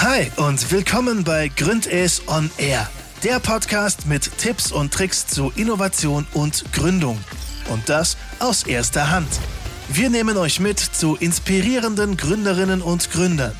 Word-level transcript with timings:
Hi 0.00 0.30
und 0.36 0.70
willkommen 0.70 1.24
bei 1.24 1.48
Gründes 1.48 2.22
on 2.28 2.52
Air, 2.56 2.88
der 3.24 3.40
Podcast 3.40 4.06
mit 4.06 4.30
Tipps 4.38 4.70
und 4.70 4.94
Tricks 4.94 5.26
zu 5.26 5.52
Innovation 5.56 6.24
und 6.34 6.72
Gründung. 6.72 7.18
Und 7.68 7.88
das 7.88 8.16
aus 8.38 8.62
erster 8.62 9.10
Hand. 9.10 9.26
Wir 9.88 10.08
nehmen 10.08 10.36
euch 10.36 10.60
mit 10.60 10.78
zu 10.78 11.16
inspirierenden 11.16 12.16
Gründerinnen 12.16 12.80
und 12.80 13.10
Gründern. 13.10 13.56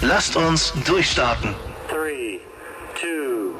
Lasst 0.00 0.34
uns 0.34 0.72
durchstarten. 0.86 1.54
Three, 1.90 2.40
two, 2.98 3.54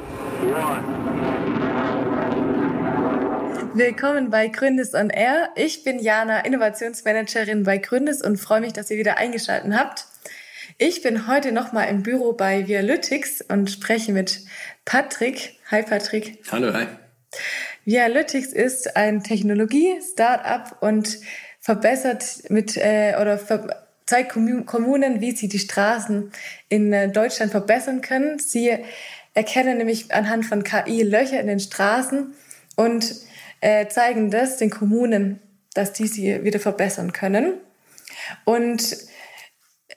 Willkommen 3.75 4.31
bei 4.31 4.47
Gründes 4.47 4.95
on 4.95 5.11
Air. 5.11 5.49
Ich 5.55 5.83
bin 5.83 5.99
Jana, 5.99 6.39
Innovationsmanagerin 6.39 7.61
bei 7.61 7.77
Gründes 7.77 8.23
und 8.23 8.37
freue 8.37 8.61
mich, 8.61 8.73
dass 8.73 8.89
ihr 8.89 8.97
wieder 8.97 9.17
eingeschaltet 9.17 9.71
habt. 9.71 10.06
Ich 10.79 11.01
bin 11.01 11.25
heute 11.25 11.51
nochmal 11.51 11.89
im 11.89 12.03
Büro 12.03 12.33
bei 12.33 12.67
Vialytics 12.67 13.41
und 13.41 13.71
spreche 13.71 14.11
mit 14.11 14.41
Patrick. 14.85 15.55
Hi 15.71 15.81
Patrick. 15.81 16.37
Hallo, 16.51 16.71
hi. 16.71 16.85
Vialytics 17.85 18.53
ist 18.53 18.95
ein 18.95 19.23
Technologie-Startup 19.23 20.77
und 20.79 21.17
verbessert 21.59 22.43
mit 22.49 22.77
äh, 22.77 23.15
oder 23.19 23.39
ver 23.39 23.87
zeigt 24.05 24.33
Kommunen, 24.67 25.19
wie 25.19 25.31
sie 25.31 25.47
die 25.47 25.57
Straßen 25.57 26.31
in 26.69 26.93
äh, 26.93 27.09
Deutschland 27.09 27.51
verbessern 27.51 28.01
können. 28.01 28.37
Sie 28.37 28.77
erkennen 29.33 29.79
nämlich 29.79 30.13
anhand 30.13 30.45
von 30.45 30.63
KI 30.63 31.01
Löcher 31.01 31.39
in 31.39 31.47
den 31.47 31.59
Straßen 31.59 32.35
und 32.75 33.15
äh, 33.61 33.87
zeigen 33.87 34.29
das 34.29 34.57
den 34.57 34.69
Kommunen, 34.69 35.39
dass 35.73 35.91
die 35.93 36.05
sie 36.05 36.43
wieder 36.43 36.59
verbessern 36.59 37.13
können. 37.13 37.55
Und 38.45 38.95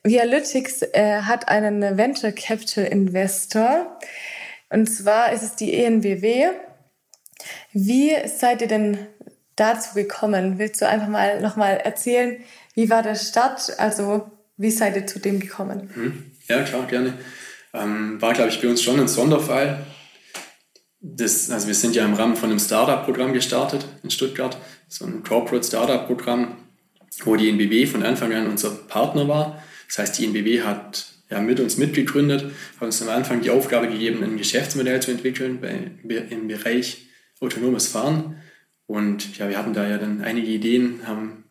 Vialytics 0.02 0.82
äh, 0.82 1.22
hat 1.22 1.48
einen 1.48 1.96
Venture 1.96 2.32
Capital 2.32 2.84
Investor. 2.84 3.98
Und 4.70 4.86
zwar 4.86 5.32
ist 5.32 5.42
es 5.42 5.56
die 5.56 5.74
ENBW. 5.74 6.51
Wie 7.73 8.12
seid 8.26 8.62
ihr 8.62 8.68
denn 8.68 8.98
dazu 9.56 9.95
gekommen? 9.95 10.59
Willst 10.59 10.80
du 10.80 10.88
einfach 10.88 11.09
mal 11.09 11.40
nochmal 11.40 11.78
erzählen, 11.78 12.42
wie 12.74 12.88
war 12.88 13.02
der 13.02 13.16
Start? 13.16 13.78
Also, 13.78 14.30
wie 14.56 14.70
seid 14.70 14.96
ihr 14.96 15.06
zu 15.06 15.18
dem 15.18 15.40
gekommen? 15.40 15.90
Mhm. 15.95 16.32
Ja, 16.48 16.62
klar, 16.62 16.87
gerne. 16.87 17.15
Ähm, 17.72 18.20
war, 18.20 18.32
glaube 18.32 18.50
ich, 18.50 18.60
bei 18.60 18.68
uns 18.68 18.82
schon 18.82 18.98
ein 18.98 19.09
Sonderfall. 19.09 19.84
Das, 21.00 21.50
also 21.50 21.66
wir 21.66 21.74
sind 21.74 21.95
ja 21.95 22.04
im 22.04 22.15
Rahmen 22.15 22.37
von 22.37 22.50
einem 22.50 22.59
Startup-Programm 22.59 23.32
gestartet 23.32 23.87
in 24.02 24.10
Stuttgart, 24.10 24.56
so 24.88 25.06
ein 25.06 25.22
Corporate 25.22 25.66
Startup-Programm, 25.66 26.56
wo 27.24 27.37
die 27.37 27.48
NBW 27.48 27.87
von 27.87 28.02
Anfang 28.02 28.32
an 28.34 28.48
unser 28.48 28.70
Partner 28.70 29.26
war. 29.26 29.62
Das 29.91 29.99
heißt, 29.99 30.19
die 30.19 30.27
NBW 30.27 30.63
hat 30.63 31.07
ja, 31.30 31.41
mit 31.41 31.59
uns 31.59 31.77
mitgegründet, 31.77 32.52
hat 32.77 32.83
uns 32.83 33.02
am 33.02 33.09
Anfang 33.09 33.41
die 33.41 33.51
Aufgabe 33.51 33.88
gegeben, 33.88 34.23
ein 34.23 34.37
Geschäftsmodell 34.37 35.02
zu 35.02 35.10
entwickeln 35.10 35.60
bei, 35.60 35.91
im 36.30 36.46
Bereich 36.46 37.09
autonomes 37.41 37.88
Fahren. 37.88 38.41
Und 38.87 39.37
ja, 39.37 39.49
wir 39.49 39.59
hatten 39.59 39.74
da 39.74 39.88
ja 39.88 39.99
dann 39.99 40.23
einige 40.23 40.49
Ideen, 40.49 41.01
haben 41.07 41.45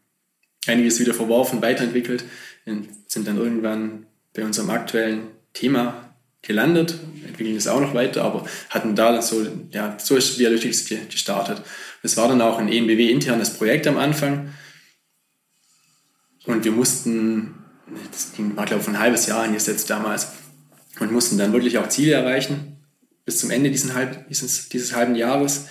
einiges 0.67 1.01
wieder 1.01 1.13
verworfen, 1.13 1.61
weiterentwickelt, 1.61 2.23
sind 2.65 3.27
dann 3.27 3.37
irgendwann 3.37 4.05
bei 4.33 4.45
unserem 4.45 4.69
aktuellen 4.69 5.23
Thema 5.51 6.15
gelandet, 6.41 6.95
entwickeln 7.27 7.55
das 7.55 7.67
auch 7.67 7.81
noch 7.81 7.93
weiter, 7.93 8.23
aber 8.23 8.45
hatten 8.69 8.95
da 8.95 9.11
dann 9.11 9.21
so, 9.21 9.45
ja, 9.71 9.97
so 9.99 10.15
ist 10.15 10.39
Vialytics 10.39 10.87
gestartet. 11.09 11.61
Es 12.03 12.15
war 12.15 12.29
dann 12.29 12.41
auch 12.41 12.57
ein 12.57 12.69
ENBW-internes 12.69 13.55
Projekt 13.55 13.87
am 13.87 13.97
Anfang 13.97 14.53
und 16.45 16.63
wir 16.63 16.71
mussten 16.71 17.58
das 18.11 18.33
ging, 18.33 18.55
war 18.55 18.65
glaube 18.65 18.81
ich 18.81 18.87
ein 18.87 18.99
halbes 18.99 19.25
Jahr 19.27 19.43
angesetzt 19.43 19.89
damals 19.89 20.27
und 20.99 21.11
mussten 21.11 21.37
dann 21.37 21.53
wirklich 21.53 21.77
auch 21.77 21.89
Ziele 21.89 22.13
erreichen 22.13 22.79
bis 23.29 23.37
zum 23.37 23.51
Ende 23.51 23.69
dieses, 23.69 23.93
halb, 23.93 24.27
dieses, 24.27 24.69
dieses 24.69 24.95
halben 24.95 25.13
Jahres. 25.13 25.67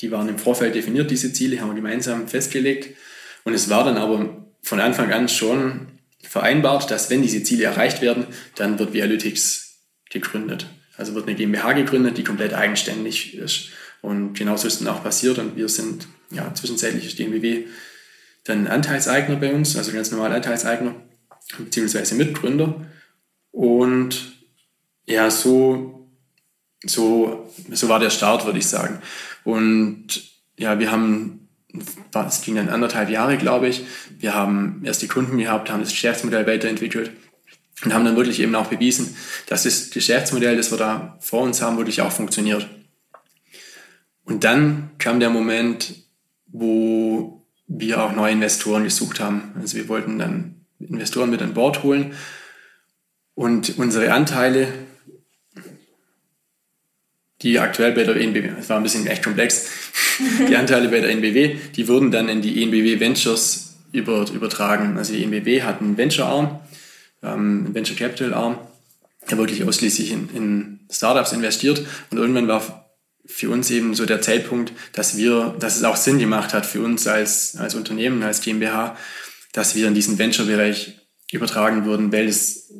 Die 0.00 0.10
waren 0.10 0.28
im 0.28 0.38
Vorfeld 0.38 0.74
definiert, 0.74 1.08
diese 1.08 1.32
Ziele, 1.32 1.60
haben 1.60 1.68
wir 1.68 1.76
gemeinsam 1.76 2.26
festgelegt. 2.26 2.96
Und 3.44 3.54
es 3.54 3.70
war 3.70 3.84
dann 3.84 3.96
aber 3.96 4.44
von 4.60 4.80
Anfang 4.80 5.12
an 5.12 5.28
schon 5.28 5.86
vereinbart, 6.20 6.90
dass 6.90 7.08
wenn 7.08 7.22
diese 7.22 7.44
Ziele 7.44 7.62
erreicht 7.62 8.02
werden, 8.02 8.26
dann 8.56 8.80
wird 8.80 8.92
Vialytics 8.92 9.84
gegründet. 10.10 10.66
Also 10.96 11.14
wird 11.14 11.28
eine 11.28 11.36
GmbH 11.36 11.74
gegründet, 11.74 12.18
die 12.18 12.24
komplett 12.24 12.54
eigenständig 12.54 13.36
ist. 13.36 13.68
Und 14.02 14.34
genauso 14.34 14.66
ist 14.66 14.80
dann 14.80 14.88
auch 14.88 15.04
passiert. 15.04 15.38
Und 15.38 15.56
wir 15.56 15.68
sind 15.68 16.08
ja, 16.32 16.52
zwischenzeitlich 16.54 17.06
ist 17.06 17.20
die 17.20 17.24
MBW 17.26 17.66
dann 18.42 18.66
Anteilseigner 18.66 19.36
bei 19.36 19.54
uns, 19.54 19.76
also 19.76 19.92
ganz 19.92 20.10
normal 20.10 20.32
Anteilseigner 20.32 20.96
beziehungsweise 21.58 22.14
Mitgründer. 22.14 22.86
Und 23.52 24.36
ja, 25.06 25.30
so, 25.30 26.08
so, 26.84 27.52
so 27.70 27.88
war 27.88 27.98
der 27.98 28.10
Start, 28.10 28.44
würde 28.44 28.58
ich 28.58 28.66
sagen. 28.66 29.00
Und 29.44 30.30
ja, 30.58 30.78
wir 30.78 30.90
haben, 30.90 31.48
es 32.26 32.42
ging 32.42 32.56
dann 32.56 32.68
anderthalb 32.68 33.10
Jahre, 33.10 33.36
glaube 33.36 33.68
ich. 33.68 33.84
Wir 34.18 34.34
haben 34.34 34.82
erst 34.84 35.02
die 35.02 35.08
Kunden 35.08 35.38
gehabt, 35.38 35.70
haben 35.70 35.80
das 35.80 35.90
Geschäftsmodell 35.90 36.46
weiterentwickelt 36.46 37.12
und 37.84 37.94
haben 37.94 38.04
dann 38.04 38.16
wirklich 38.16 38.40
eben 38.40 38.54
auch 38.54 38.66
bewiesen, 38.66 39.16
dass 39.46 39.64
das 39.64 39.90
Geschäftsmodell, 39.90 40.56
das 40.56 40.70
wir 40.70 40.78
da 40.78 41.18
vor 41.20 41.42
uns 41.42 41.62
haben, 41.62 41.76
wirklich 41.76 42.00
auch 42.00 42.12
funktioniert. 42.12 42.68
Und 44.24 44.44
dann 44.44 44.90
kam 44.98 45.20
der 45.20 45.30
Moment, 45.30 45.94
wo 46.46 47.46
wir 47.68 48.02
auch 48.02 48.12
neue 48.12 48.32
Investoren 48.32 48.84
gesucht 48.84 49.20
haben. 49.20 49.52
Also 49.60 49.76
wir 49.76 49.88
wollten 49.88 50.18
dann 50.18 50.55
Investoren 50.80 51.30
mit 51.30 51.42
an 51.42 51.54
Bord 51.54 51.82
holen 51.82 52.14
und 53.34 53.78
unsere 53.78 54.12
Anteile, 54.12 54.68
die 57.42 57.58
aktuell 57.58 57.92
bei 57.92 58.04
der 58.04 58.16
ENBW, 58.16 58.50
es 58.58 58.68
war 58.70 58.78
ein 58.78 58.82
bisschen 58.82 59.06
echt 59.06 59.22
komplex, 59.22 59.68
die 60.48 60.56
Anteile 60.56 60.88
bei 60.88 61.00
der 61.00 61.10
ENBW, 61.10 61.56
die 61.76 61.86
wurden 61.86 62.10
dann 62.10 62.28
in 62.28 62.40
die 62.40 62.62
ENBW 62.62 62.98
Ventures 62.98 63.76
über, 63.92 64.26
übertragen. 64.32 64.96
Also 64.96 65.12
die 65.12 65.22
ENBW 65.22 65.62
hat 65.62 65.80
einen 65.80 65.96
Venture-Arm, 65.96 66.60
ähm, 67.22 67.64
einen 67.66 67.74
Venture 67.74 67.96
Capital-Arm, 67.96 68.58
der 69.30 69.38
wirklich 69.38 69.62
ausschließlich 69.64 70.12
in, 70.12 70.30
in 70.34 70.80
Startups 70.90 71.32
investiert 71.32 71.84
und 72.10 72.18
irgendwann 72.18 72.48
war 72.48 72.86
für 73.26 73.50
uns 73.50 73.70
eben 73.70 73.94
so 73.94 74.06
der 74.06 74.22
Zeitpunkt, 74.22 74.72
dass 74.92 75.16
wir, 75.16 75.54
dass 75.58 75.76
es 75.76 75.84
auch 75.84 75.96
Sinn 75.96 76.18
gemacht 76.18 76.54
hat 76.54 76.64
für 76.64 76.80
uns 76.80 77.06
als, 77.06 77.56
als 77.56 77.74
Unternehmen, 77.74 78.22
als 78.22 78.40
GmbH, 78.40 78.96
dass 79.56 79.74
wir 79.74 79.88
in 79.88 79.94
diesen 79.94 80.18
Venture-Bereich 80.18 80.98
übertragen 81.32 81.86
würden, 81.86 82.12
weil, 82.12 82.28
es, 82.28 82.74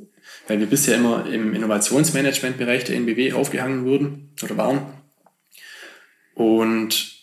weil 0.46 0.60
wir 0.60 0.66
bisher 0.66 0.96
immer 0.96 1.24
im 1.26 1.54
Innovationsmanagement-Bereich 1.54 2.84
der 2.84 2.96
NBW 2.96 3.32
aufgehangen 3.32 3.86
wurden 3.86 4.34
oder 4.42 4.58
waren. 4.58 4.86
Und 6.34 7.16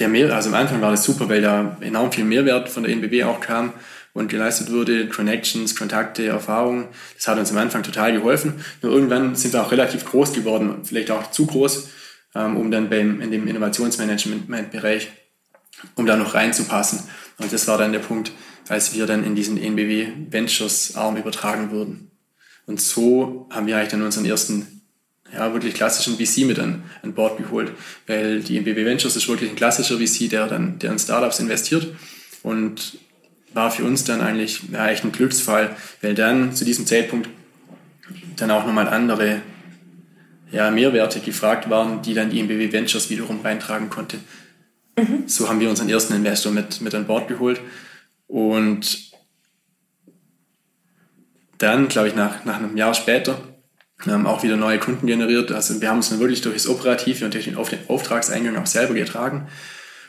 der 0.00 0.08
Mehr, 0.08 0.34
also 0.34 0.48
am 0.48 0.56
Anfang 0.56 0.80
war 0.80 0.90
das 0.90 1.04
super, 1.04 1.28
weil 1.28 1.40
da 1.40 1.76
enorm 1.80 2.10
viel 2.10 2.24
Mehrwert 2.24 2.68
von 2.68 2.82
der 2.82 2.92
NBW 2.92 3.22
auch 3.24 3.40
kam 3.40 3.72
und 4.12 4.28
geleistet 4.28 4.72
wurde, 4.72 5.08
Connections, 5.08 5.76
Kontakte, 5.76 6.26
Erfahrungen. 6.26 6.88
Das 7.14 7.28
hat 7.28 7.38
uns 7.38 7.52
am 7.52 7.58
Anfang 7.58 7.84
total 7.84 8.12
geholfen. 8.12 8.64
Nur 8.82 8.92
irgendwann 8.92 9.36
sind 9.36 9.52
wir 9.52 9.62
auch 9.62 9.70
relativ 9.70 10.04
groß 10.04 10.32
geworden, 10.32 10.80
vielleicht 10.82 11.12
auch 11.12 11.30
zu 11.30 11.46
groß, 11.46 11.90
ähm, 12.34 12.56
um 12.56 12.72
dann 12.72 12.90
beim, 12.90 13.20
in 13.20 13.30
dem 13.30 13.46
Innovationsmanagement-Bereich, 13.46 15.12
um 15.94 16.06
da 16.06 16.16
noch 16.16 16.34
reinzupassen. 16.34 17.08
Und 17.38 17.52
das 17.52 17.66
war 17.68 17.78
dann 17.78 17.92
der 17.92 18.00
Punkt, 18.00 18.32
als 18.68 18.94
wir 18.94 19.06
dann 19.06 19.24
in 19.24 19.34
diesen 19.34 19.58
NBW 19.58 20.08
Ventures 20.30 20.96
Arm 20.96 21.16
übertragen 21.16 21.70
wurden. 21.70 22.10
Und 22.66 22.80
so 22.80 23.48
haben 23.50 23.66
wir 23.66 23.76
eigentlich 23.76 23.90
dann 23.90 24.02
unseren 24.02 24.24
ersten, 24.24 24.82
ja, 25.32 25.52
wirklich 25.52 25.74
klassischen 25.74 26.16
VC 26.16 26.46
mit 26.46 26.58
an, 26.58 26.84
an 27.02 27.14
Bord 27.14 27.38
geholt, 27.38 27.72
weil 28.06 28.40
die 28.40 28.56
NBW 28.58 28.84
Ventures 28.84 29.16
ist 29.16 29.28
wirklich 29.28 29.50
ein 29.50 29.56
klassischer 29.56 29.98
VC, 29.98 30.30
der 30.30 30.46
dann, 30.46 30.78
der 30.78 30.92
in 30.92 30.98
Startups 30.98 31.40
investiert 31.40 31.88
und 32.42 32.98
war 33.54 33.70
für 33.70 33.84
uns 33.84 34.04
dann 34.04 34.20
eigentlich 34.20 34.60
ja, 34.72 34.88
echt 34.88 35.04
ein 35.04 35.12
Glücksfall, 35.12 35.76
weil 36.00 36.14
dann 36.14 36.54
zu 36.54 36.64
diesem 36.64 36.86
Zeitpunkt 36.86 37.28
dann 38.36 38.50
auch 38.50 38.66
nochmal 38.66 38.88
andere 38.88 39.42
ja, 40.50 40.70
Mehrwerte 40.70 41.20
gefragt 41.20 41.70
waren, 41.70 42.02
die 42.02 42.14
dann 42.14 42.30
die 42.30 42.40
NBW 42.40 42.72
Ventures 42.72 43.10
wiederum 43.10 43.40
reintragen 43.40 43.90
konnte. 43.90 44.18
Mhm. 44.96 45.24
So 45.26 45.48
haben 45.48 45.60
wir 45.60 45.70
unseren 45.70 45.88
ersten 45.88 46.14
Investor 46.14 46.52
mit, 46.52 46.80
mit 46.80 46.94
an 46.94 47.06
Bord 47.06 47.28
geholt. 47.28 47.60
Und 48.26 49.12
dann, 51.58 51.88
glaube 51.88 52.08
ich, 52.08 52.14
nach, 52.14 52.44
nach 52.44 52.56
einem 52.56 52.76
Jahr 52.76 52.94
später, 52.94 53.40
haben 54.04 54.26
auch 54.26 54.42
wieder 54.42 54.56
neue 54.56 54.78
Kunden 54.78 55.06
generiert. 55.06 55.52
Also 55.52 55.80
wir 55.80 55.88
haben 55.88 55.98
uns 55.98 56.10
dann 56.10 56.18
wirklich 56.18 56.40
durch 56.40 56.56
das 56.56 56.66
Operative 56.66 57.24
und 57.24 57.34
durch 57.34 57.44
den 57.44 57.56
Auftragseingang 57.56 58.56
auch 58.56 58.66
selber 58.66 58.94
getragen 58.94 59.46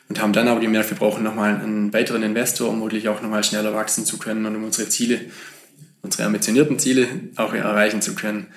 und 0.09 0.21
haben 0.21 0.33
dann 0.33 0.47
aber 0.47 0.59
gemerkt, 0.59 0.89
wir 0.89 0.97
brauchen 0.97 1.23
nochmal 1.23 1.55
einen 1.55 1.93
weiteren 1.93 2.23
Investor, 2.23 2.69
um 2.69 2.81
wirklich 2.81 3.07
auch 3.07 3.21
nochmal 3.21 3.43
schneller 3.43 3.73
wachsen 3.73 4.05
zu 4.05 4.17
können 4.17 4.45
und 4.45 4.55
um 4.55 4.63
unsere 4.63 4.89
Ziele, 4.89 5.21
unsere 6.01 6.25
ambitionierten 6.25 6.79
Ziele 6.79 7.07
auch 7.35 7.53
erreichen 7.53 8.01
zu 8.01 8.15
können. 8.15 8.47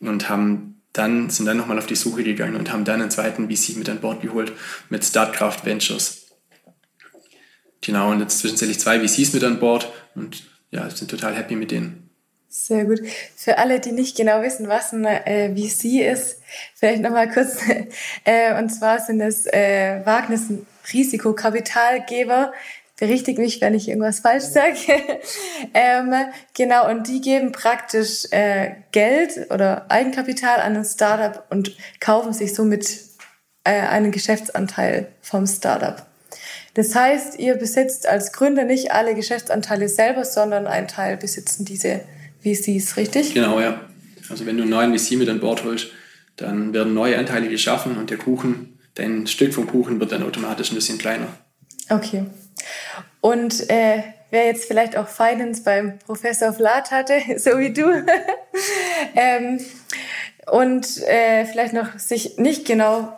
Und 0.00 0.28
haben 0.28 0.73
dann 0.94 1.28
sind 1.28 1.44
dann 1.44 1.58
nochmal 1.58 1.78
auf 1.78 1.86
die 1.86 1.96
Suche 1.96 2.22
gegangen 2.22 2.56
und 2.56 2.72
haben 2.72 2.84
dann 2.84 3.02
einen 3.02 3.10
zweiten 3.10 3.50
VC 3.50 3.76
mit 3.76 3.88
an 3.90 4.00
Bord 4.00 4.22
geholt 4.22 4.52
mit 4.88 5.04
Startcraft 5.04 5.64
Ventures. 5.64 6.28
Genau, 7.82 8.12
und 8.12 8.20
jetzt 8.20 8.38
zwischenzeitlich 8.38 8.80
zwei 8.80 8.98
VCs 8.98 9.34
mit 9.34 9.44
an 9.44 9.58
Bord 9.58 9.92
und 10.14 10.44
ja, 10.70 10.88
sind 10.88 11.10
total 11.10 11.34
happy 11.36 11.56
mit 11.56 11.70
denen. 11.70 12.08
Sehr 12.48 12.84
gut. 12.84 13.00
Für 13.34 13.58
alle, 13.58 13.80
die 13.80 13.90
nicht 13.90 14.16
genau 14.16 14.40
wissen, 14.40 14.68
was 14.68 14.92
ein 14.92 15.04
äh, 15.04 15.52
VC 15.56 16.06
ist, 16.10 16.40
vielleicht 16.76 17.02
nochmal 17.02 17.28
kurz. 17.30 17.58
Äh, 18.24 18.58
und 18.58 18.70
zwar 18.70 19.00
sind 19.00 19.20
es 19.20 19.46
äh, 19.46 20.00
Wagnis 20.04 20.44
Risikokapitalgeber. 20.92 22.52
Berichtigt 23.04 23.38
mich, 23.38 23.60
wenn 23.60 23.74
ich 23.74 23.86
irgendwas 23.86 24.20
falsch 24.20 24.44
sage. 24.44 24.76
ähm, 25.74 26.14
genau, 26.54 26.88
und 26.90 27.06
die 27.06 27.20
geben 27.20 27.52
praktisch 27.52 28.24
äh, 28.30 28.76
Geld 28.92 29.50
oder 29.50 29.90
Eigenkapital 29.90 30.60
an 30.60 30.74
ein 30.74 30.86
Startup 30.86 31.44
und 31.50 31.76
kaufen 32.00 32.32
sich 32.32 32.54
somit 32.54 32.86
äh, 33.64 33.72
einen 33.72 34.10
Geschäftsanteil 34.10 35.08
vom 35.20 35.46
Startup. 35.46 36.06
Das 36.72 36.94
heißt, 36.94 37.38
ihr 37.38 37.56
besitzt 37.56 38.08
als 38.08 38.32
Gründer 38.32 38.64
nicht 38.64 38.92
alle 38.92 39.14
Geschäftsanteile 39.14 39.90
selber, 39.90 40.24
sondern 40.24 40.66
ein 40.66 40.88
Teil 40.88 41.18
besitzen 41.18 41.66
diese 41.66 42.00
VCs, 42.42 42.96
richtig? 42.96 43.34
Genau, 43.34 43.60
ja. 43.60 43.82
Also 44.30 44.46
wenn 44.46 44.56
du 44.56 44.62
einen 44.62 44.70
neuen 44.70 44.98
VC 44.98 45.18
mit 45.18 45.28
an 45.28 45.40
Bord 45.40 45.62
holst, 45.62 45.88
dann 46.36 46.72
werden 46.72 46.94
neue 46.94 47.18
Anteile 47.18 47.50
geschaffen 47.50 47.98
und 47.98 48.08
der 48.08 48.16
Kuchen, 48.16 48.78
dein 48.94 49.26
Stück 49.26 49.52
vom 49.52 49.66
Kuchen 49.66 50.00
wird 50.00 50.12
dann 50.12 50.22
automatisch 50.22 50.72
ein 50.72 50.76
bisschen 50.76 50.96
kleiner. 50.96 51.26
Okay. 51.90 52.24
Und 53.20 53.70
äh, 53.70 54.02
wer 54.30 54.46
jetzt 54.46 54.66
vielleicht 54.66 54.96
auch 54.96 55.08
Finance 55.08 55.62
beim 55.62 55.98
Professor 56.00 56.52
Vlad 56.52 56.90
hatte, 56.90 57.20
so 57.38 57.58
wie 57.58 57.72
du, 57.72 57.84
ähm, 59.16 59.60
und 60.50 61.02
äh, 61.04 61.46
vielleicht 61.46 61.72
noch 61.72 61.98
sich 61.98 62.36
nicht 62.36 62.66
genau 62.66 63.16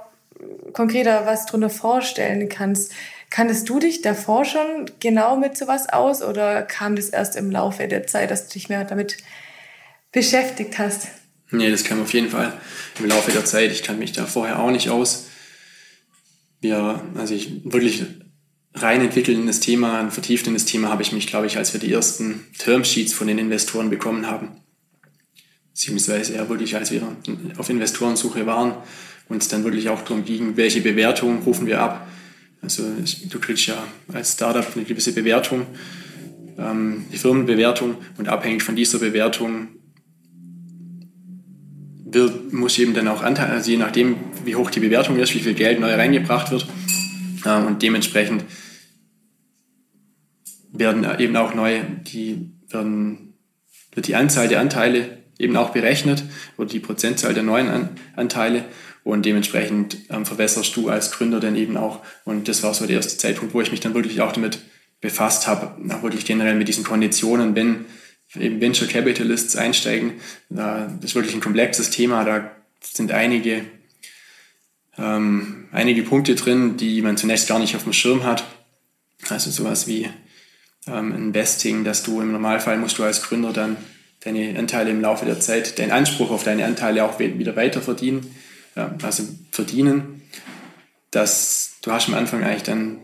konkreter 0.73 1.27
was 1.27 1.47
drunter 1.47 1.71
vorstellen 1.71 2.49
kannst, 2.49 2.93
Kanntest 3.31 3.69
du 3.69 3.79
dich 3.79 4.03
davor 4.03 4.45
schon 4.45 4.91
genau 5.01 5.37
mit 5.37 5.57
sowas 5.57 5.89
aus 5.89 6.23
oder 6.23 6.63
kam 6.63 6.97
das 6.97 7.09
erst 7.09 7.37
im 7.37 7.51
Laufe 7.51 7.89
der 7.89 8.07
Zeit, 8.07 8.31
dass 8.31 8.47
du 8.47 8.55
dich 8.55 8.69
mehr 8.69 8.85
damit 8.85 9.19
beschäftigt 10.13 10.79
hast? 10.79 11.09
Nee, 11.51 11.71
das 11.71 11.85
kam 11.85 12.01
auf 12.03 12.13
jeden 12.13 12.31
Fall 12.31 12.53
im 12.99 13.07
Laufe 13.07 13.33
der 13.33 13.45
Zeit. 13.45 13.73
Ich 13.73 13.83
kann 13.83 13.99
mich 13.99 14.13
da 14.13 14.27
vorher 14.27 14.61
auch 14.61 14.71
nicht 14.71 14.91
aus. 14.91 15.27
Ja, 16.63 17.03
also 17.17 17.35
ich 17.35 17.65
wirklich 17.65 18.05
rein 18.77 19.01
entwickelndes 19.01 19.61
Thema, 19.61 20.01
ein 20.01 20.11
vertiefendes 20.11 20.65
Thema 20.65 20.89
habe 20.89 21.03
ich 21.03 21.13
mich, 21.13 21.27
glaube 21.27 21.47
ich, 21.47 21.57
als 21.57 21.73
wir 21.73 21.81
die 21.81 21.93
ersten 21.93 22.47
Termsheets 22.59 23.13
von 23.13 23.27
den 23.27 23.39
Investoren 23.39 23.91
bekommen 23.91 24.27
haben. 24.27 24.49
Beziehungsweise 25.71 26.35
eher 26.35 26.49
wirklich, 26.49 26.77
als 26.77 26.91
wir 26.91 27.03
auf 27.59 27.69
Investorensuche 27.69 28.47
waren, 28.47 28.75
uns 29.29 29.49
dann 29.49 29.65
wirklich 29.65 29.89
auch 29.89 30.03
darum 30.03 30.25
ging, 30.25 30.57
welche 30.57 30.81
Bewertung 30.81 31.43
rufen 31.43 31.67
wir 31.67 31.81
ab 31.81 32.07
also 32.67 32.83
du 33.31 33.39
kriegst 33.39 33.67
ja 33.67 33.77
als 34.13 34.33
Startup 34.33 34.67
eine 34.75 34.85
gewisse 34.85 35.13
Bewertung, 35.13 35.67
ähm, 36.59 37.05
die 37.13 37.17
Firmenbewertung 37.17 37.97
und 38.19 38.29
abhängig 38.29 38.63
von 38.63 38.75
dieser 38.75 38.99
Bewertung 38.99 39.69
wird, 42.05 42.53
muss 42.53 42.79
eben 42.79 42.93
dann 42.93 43.09
auch 43.09 43.23
Anteil, 43.23 43.51
also 43.51 43.71
je 43.71 43.77
nachdem, 43.77 44.17
wie 44.45 44.57
hoch 44.57 44.71
die 44.71 44.81
Bewertung 44.81 45.17
ist, 45.19 45.35
wie 45.35 45.41
viel 45.41 45.55
Geld 45.55 45.81
neu 45.81 45.95
reingebracht 45.95 46.51
wird 46.51 46.67
äh, 47.45 47.57
und 47.57 47.83
dementsprechend 47.83 48.45
werden 50.79 51.07
eben 51.19 51.37
auch 51.37 51.55
neu, 51.55 51.81
die 52.03 52.51
werden, 52.69 53.35
wird 53.93 54.09
die 54.09 54.15
Anzahl 54.15 54.49
der 54.49 54.61
Anteile 54.61 55.19
eben 55.39 55.57
auch 55.57 55.71
berechnet 55.71 56.25
oder 56.57 56.69
die 56.69 56.81
Prozentzahl 56.81 57.35
der 57.35 57.43
neuen 57.43 57.69
An 57.69 57.91
Anteile 58.15 58.65
und 59.05 59.25
dementsprechend 59.25 59.99
ähm, 60.11 60.27
verwässerst 60.27 60.75
du 60.75 60.89
als 60.89 61.13
Gründer 61.13 61.39
dann 61.39 61.55
eben 61.55 61.77
auch. 61.77 62.01
Und 62.25 62.49
das 62.49 62.63
war 62.63 62.75
so 62.75 62.87
der 62.87 62.97
erste 62.97 63.17
Zeitpunkt, 63.17 63.55
wo 63.55 63.61
ich 63.61 63.71
mich 63.71 63.81
dann 63.81 63.95
wirklich 63.95 64.21
auch 64.21 64.33
damit 64.33 64.59
befasst 65.01 65.47
habe, 65.47 65.77
auch 65.95 66.03
wirklich 66.03 66.25
generell 66.25 66.57
mit 66.57 66.67
diesen 66.67 66.83
Konditionen, 66.83 67.55
wenn 67.55 67.85
eben 68.35 68.61
Venture 68.61 68.89
Capitalists 68.89 69.55
einsteigen. 69.55 70.15
Da, 70.49 70.93
das 71.01 71.11
ist 71.11 71.15
wirklich 71.15 71.35
ein 71.35 71.41
komplexes 71.41 71.91
Thema, 71.91 72.25
da 72.25 72.51
sind 72.81 73.13
einige, 73.13 73.65
ähm, 74.99 75.69
einige 75.71 76.03
Punkte 76.03 76.35
drin, 76.35 76.77
die 76.77 77.01
man 77.03 77.17
zunächst 77.17 77.47
gar 77.47 77.59
nicht 77.59 77.77
auf 77.77 77.85
dem 77.85 77.93
Schirm 77.93 78.25
hat. 78.25 78.45
Also 79.29 79.51
sowas 79.51 79.87
wie 79.87 80.09
ähm, 80.87 81.15
Investing, 81.15 81.85
dass 81.85 82.03
du 82.03 82.21
im 82.21 82.33
Normalfall 82.33 82.79
musst 82.79 82.99
du 82.99 83.05
als 83.05 83.23
Gründer 83.23 83.53
dann 83.53 83.77
deine 84.21 84.59
Anteile 84.59 84.91
im 84.91 85.01
Laufe 85.01 85.25
der 85.25 85.41
Zeit, 85.41 85.79
deinen 85.79 85.93
Anspruch 85.93 86.31
auf 86.31 86.43
deine 86.43 86.65
Anteile 86.65 87.05
auch 87.05 87.19
wieder 87.19 87.57
weiter 87.57 87.81
verdienen 87.81 88.35
ja, 88.77 88.95
also 89.03 89.25
verdienen, 89.51 90.23
dass 91.11 91.77
du 91.83 91.91
hast 91.91 92.09
am 92.09 92.15
Anfang 92.15 92.45
eigentlich 92.45 92.63
dann 92.63 92.99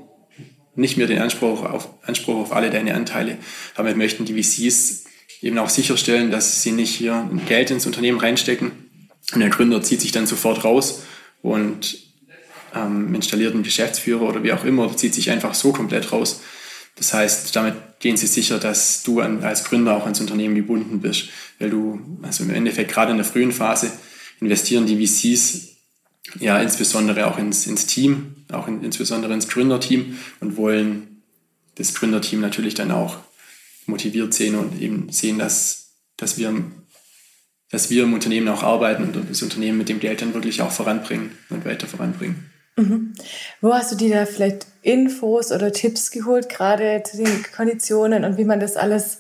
nicht 0.75 0.97
mehr 0.97 1.07
den 1.07 1.19
Anspruch 1.19 1.65
auf, 1.65 1.89
Anspruch 2.03 2.37
auf 2.37 2.53
alle 2.53 2.71
deine 2.71 2.95
Anteile. 2.95 3.39
Damit 3.75 3.97
möchten 3.97 4.25
die 4.25 4.41
VCs 4.41 5.05
eben 5.41 5.59
auch 5.59 5.69
sicherstellen, 5.69 6.31
dass 6.31 6.63
sie 6.63 6.73
nicht 6.73 6.95
hier 6.95 7.29
Geld 7.49 7.71
ins 7.71 7.87
Unternehmen 7.87 8.21
reinstecken 8.21 8.71
und 9.35 9.41
der 9.41 9.51
Gründer 9.51 9.83
zieht 9.83 10.01
sich 10.01 10.13
dann 10.13 10.27
sofort 10.27 10.65
raus 10.65 11.03
und 11.43 11.99
ähm, 12.75 13.15
installiert 13.15 13.55
einen 13.55 13.63
Geschäftsführer 13.63 14.23
oder 14.23 14.43
wie 14.43 14.53
auch 14.53 14.65
immer, 14.65 14.95
zieht 14.97 15.15
sich 15.15 15.31
einfach 15.31 15.55
so 15.55 15.73
komplett 15.73 16.13
raus. 16.13 16.43
Das 17.03 17.13
heißt, 17.15 17.57
damit 17.57 17.99
gehen 17.99 18.17
sie 18.17 18.29
sicher, 18.29 18.61
dass 18.61 19.03
du 19.03 19.21
an, 19.21 19.43
als 19.43 19.65
Gründer 19.65 19.97
auch 19.97 20.05
ans 20.05 20.21
Unternehmen 20.21 20.55
gebunden 20.55 21.01
bist, 21.01 21.31
weil 21.59 21.69
du, 21.69 22.01
also 22.23 22.45
im 22.45 22.51
Endeffekt 22.51 22.93
gerade 22.93 23.11
in 23.11 23.17
der 23.17 23.27
frühen 23.27 23.51
Phase, 23.51 23.91
investieren 24.39 24.87
die 24.87 25.05
VCs 25.05 25.71
ja 26.39 26.61
insbesondere 26.61 27.27
auch 27.27 27.39
ins, 27.39 27.67
ins 27.67 27.87
Team, 27.87 28.45
auch 28.53 28.69
in, 28.69 28.85
insbesondere 28.85 29.35
ins 29.35 29.49
Gründerteam 29.49 30.17
und 30.39 30.57
wollen 30.57 31.25
das 31.75 31.93
Gründerteam 31.93 32.41
natürlich 32.41 32.75
dann 32.75 32.93
auch 32.93 33.17
motiviert 33.87 34.33
sehen 34.33 34.55
und 34.55 34.81
eben 34.81 35.11
sehen, 35.11 35.41
dass, 35.41 35.97
dass, 36.17 36.39
wir, 36.39 36.55
dass 37.69 37.91
wir 37.91 38.05
im 38.05 38.15
Unternehmen 38.15 38.47
auch 38.47 38.63
arbeiten 38.63 39.03
und 39.03 39.29
das 39.29 39.43
Unternehmen 39.43 39.79
mit 39.79 39.89
dem 39.89 39.99
Geld 39.99 40.23
dann 40.23 40.35
wirklich 40.35 40.63
auch 40.63 40.71
voranbringen 40.71 41.33
und 41.51 41.65
weiter 41.65 41.89
voranbringen. 41.89 42.49
Mhm. 42.83 43.15
Wo 43.61 43.73
hast 43.73 43.93
du 43.93 43.97
dir 43.97 44.15
da 44.15 44.27
vielleicht 44.27 44.67
Infos 44.83 45.53
oder 45.53 45.73
Tipps 45.73 46.11
geholt, 46.11 46.49
gerade 46.49 47.03
zu 47.05 47.17
den 47.17 47.45
Konditionen 47.55 48.25
und 48.25 48.37
wie 48.39 48.45
man 48.45 48.61
das 48.61 48.77
alles 48.77 49.19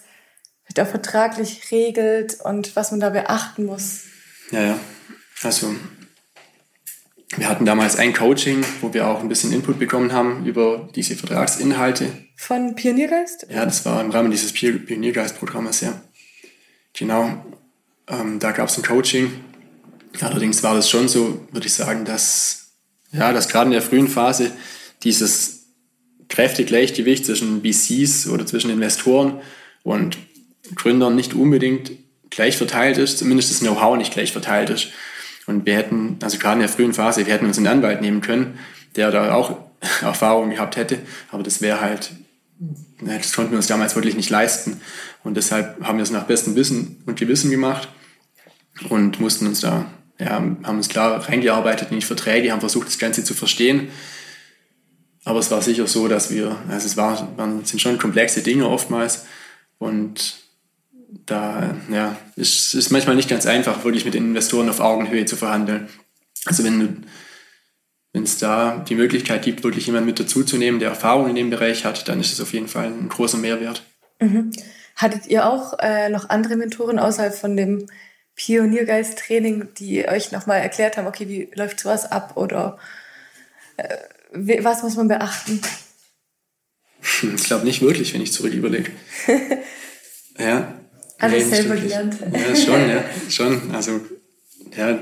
auch 0.78 0.86
vertraglich 0.86 1.70
regelt 1.70 2.40
und 2.40 2.74
was 2.76 2.90
man 2.92 3.00
da 3.00 3.10
beachten 3.10 3.66
muss? 3.66 4.04
Ja, 4.50 4.62
ja. 4.62 4.80
Also 5.42 5.74
wir 7.36 7.48
hatten 7.48 7.64
damals 7.64 7.96
ein 7.96 8.12
Coaching, 8.12 8.64
wo 8.80 8.92
wir 8.92 9.06
auch 9.06 9.20
ein 9.20 9.28
bisschen 9.28 9.52
Input 9.52 9.78
bekommen 9.78 10.12
haben 10.12 10.44
über 10.44 10.88
diese 10.94 11.16
Vertragsinhalte. 11.16 12.06
Von 12.36 12.74
Pioniergeist? 12.74 13.46
Ja, 13.50 13.64
das 13.64 13.84
war 13.86 14.00
im 14.00 14.10
Rahmen 14.10 14.30
dieses 14.30 14.52
Pioniergeist-Programmes, 14.52 15.80
ja. 15.80 16.00
Genau. 16.92 17.44
Ähm, 18.08 18.38
da 18.38 18.52
gab 18.52 18.68
es 18.68 18.76
ein 18.76 18.84
Coaching. 18.84 19.32
Allerdings 20.20 20.62
war 20.62 20.74
das 20.74 20.90
schon 20.90 21.08
so, 21.08 21.46
würde 21.52 21.66
ich 21.66 21.72
sagen, 21.72 22.04
dass, 22.04 22.61
ja, 23.12 23.32
dass 23.32 23.48
gerade 23.48 23.66
in 23.66 23.72
der 23.72 23.82
frühen 23.82 24.08
Phase 24.08 24.52
dieses 25.02 25.66
kräftige 26.28 26.66
Gleichgewicht 26.66 27.26
zwischen 27.26 27.62
VCs 27.62 28.28
oder 28.28 28.46
zwischen 28.46 28.70
Investoren 28.70 29.40
und 29.82 30.16
Gründern 30.74 31.14
nicht 31.14 31.34
unbedingt 31.34 31.92
gleich 32.30 32.56
verteilt 32.56 32.96
ist, 32.98 33.18
zumindest 33.18 33.50
das 33.50 33.60
Know-how 33.60 33.96
nicht 33.96 34.12
gleich 34.12 34.32
verteilt 34.32 34.70
ist. 34.70 34.88
Und 35.46 35.66
wir 35.66 35.76
hätten, 35.76 36.18
also 36.22 36.38
gerade 36.38 36.54
in 36.54 36.60
der 36.60 36.68
frühen 36.68 36.94
Phase, 36.94 37.26
wir 37.26 37.32
hätten 37.32 37.46
uns 37.46 37.58
einen 37.58 37.66
Anwalt 37.66 38.00
nehmen 38.00 38.20
können, 38.20 38.58
der 38.96 39.10
da 39.10 39.34
auch 39.34 39.58
Erfahrung 40.02 40.50
gehabt 40.50 40.76
hätte, 40.76 40.98
aber 41.30 41.42
das 41.42 41.60
wäre 41.60 41.80
halt, 41.80 42.12
das 43.00 43.32
konnten 43.32 43.52
wir 43.52 43.58
uns 43.58 43.66
damals 43.66 43.94
wirklich 43.94 44.14
nicht 44.14 44.30
leisten. 44.30 44.80
Und 45.24 45.36
deshalb 45.36 45.82
haben 45.82 45.98
wir 45.98 46.02
es 46.02 46.10
nach 46.10 46.24
bestem 46.24 46.54
Wissen 46.54 47.02
und 47.06 47.18
Gewissen 47.18 47.50
gemacht 47.50 47.88
und 48.88 49.20
mussten 49.20 49.46
uns 49.46 49.60
da, 49.60 49.90
ja, 50.24 50.34
haben 50.34 50.64
uns 50.64 50.88
klar 50.88 51.28
reingearbeitet 51.28 51.90
in 51.90 52.00
die 52.00 52.06
Verträge, 52.06 52.52
haben 52.52 52.60
versucht, 52.60 52.88
das 52.88 52.98
Ganze 52.98 53.24
zu 53.24 53.34
verstehen. 53.34 53.88
Aber 55.24 55.38
es 55.38 55.50
war 55.50 55.62
sicher 55.62 55.86
so, 55.86 56.08
dass 56.08 56.30
wir, 56.30 56.56
also 56.68 56.86
es 56.86 56.96
war, 56.96 57.36
waren, 57.36 57.64
sind 57.64 57.80
schon 57.80 57.98
komplexe 57.98 58.42
Dinge 58.42 58.68
oftmals 58.68 59.26
und 59.78 60.36
da 61.26 61.76
ja, 61.90 62.16
ist 62.36 62.74
es 62.74 62.90
manchmal 62.90 63.16
nicht 63.16 63.28
ganz 63.28 63.46
einfach, 63.46 63.84
wirklich 63.84 64.04
mit 64.04 64.14
den 64.14 64.24
Investoren 64.24 64.68
auf 64.68 64.80
Augenhöhe 64.80 65.26
zu 65.26 65.36
verhandeln. 65.36 65.88
Also 66.46 66.64
wenn 66.64 67.04
wenn 68.12 68.24
es 68.24 68.38
da 68.38 68.84
die 68.88 68.94
Möglichkeit 68.94 69.42
gibt, 69.42 69.64
wirklich 69.64 69.86
jemanden 69.86 70.06
mit 70.06 70.20
dazuzunehmen, 70.20 70.80
der 70.80 70.90
Erfahrung 70.90 71.30
in 71.30 71.34
dem 71.34 71.50
Bereich 71.50 71.84
hat, 71.84 72.08
dann 72.08 72.20
ist 72.20 72.32
es 72.32 72.40
auf 72.40 72.52
jeden 72.52 72.68
Fall 72.68 72.86
ein 72.86 73.08
großer 73.08 73.38
Mehrwert. 73.38 73.82
Mhm. 74.20 74.50
Hattet 74.96 75.26
ihr 75.28 75.46
auch 75.48 75.78
äh, 75.78 76.10
noch 76.10 76.28
andere 76.28 76.56
Mentoren 76.56 76.98
außerhalb 76.98 77.34
von 77.34 77.56
dem 77.56 77.86
Pioniergeist-Training, 78.42 79.68
die 79.78 80.08
euch 80.08 80.32
nochmal 80.32 80.60
erklärt 80.60 80.96
haben, 80.96 81.06
okay, 81.06 81.28
wie 81.28 81.48
läuft 81.54 81.78
sowas 81.78 82.10
ab 82.10 82.32
oder 82.36 82.76
äh, 83.76 84.62
was 84.62 84.82
muss 84.82 84.96
man 84.96 85.06
beachten? 85.06 85.60
Ich 87.36 87.44
glaube 87.44 87.64
nicht 87.64 87.82
wirklich, 87.82 88.12
wenn 88.14 88.20
ich 88.20 88.32
zurück 88.32 88.52
überlege. 88.52 88.90
ja, 90.38 90.74
alles 91.18 91.46
nee, 91.46 91.54
selber 91.54 91.76
gelernt. 91.76 92.16
Ja, 92.32 92.56
schon, 92.56 92.88
ja, 92.88 93.04
schon. 93.28 93.74
Also, 93.74 94.00
ja, 94.76 94.98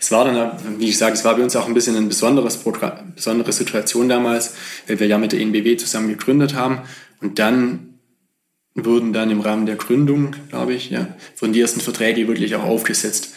es 0.00 0.10
war 0.10 0.24
dann, 0.24 0.78
wie 0.80 0.88
ich 0.88 0.96
sage, 0.96 1.14
es 1.14 1.24
war 1.24 1.36
bei 1.36 1.42
uns 1.42 1.56
auch 1.56 1.66
ein 1.66 1.74
bisschen 1.74 1.96
eine 1.96 2.06
besonderes 2.06 2.56
Programm, 2.56 3.12
besondere 3.14 3.52
Situation 3.52 4.08
damals, 4.08 4.54
weil 4.86 5.00
wir 5.00 5.06
ja 5.06 5.18
mit 5.18 5.32
der 5.32 5.40
NBW 5.40 5.76
zusammen 5.76 6.08
gegründet 6.08 6.54
haben 6.54 6.80
und 7.20 7.38
dann 7.38 7.89
wurden 8.74 9.12
dann 9.12 9.30
im 9.30 9.40
Rahmen 9.40 9.66
der 9.66 9.76
Gründung, 9.76 10.34
glaube 10.48 10.74
ich, 10.74 10.90
ja, 10.90 11.14
wurden 11.38 11.52
die 11.52 11.60
ersten 11.60 11.80
Verträge 11.80 12.28
wirklich 12.28 12.54
auch 12.54 12.64
aufgesetzt, 12.64 13.34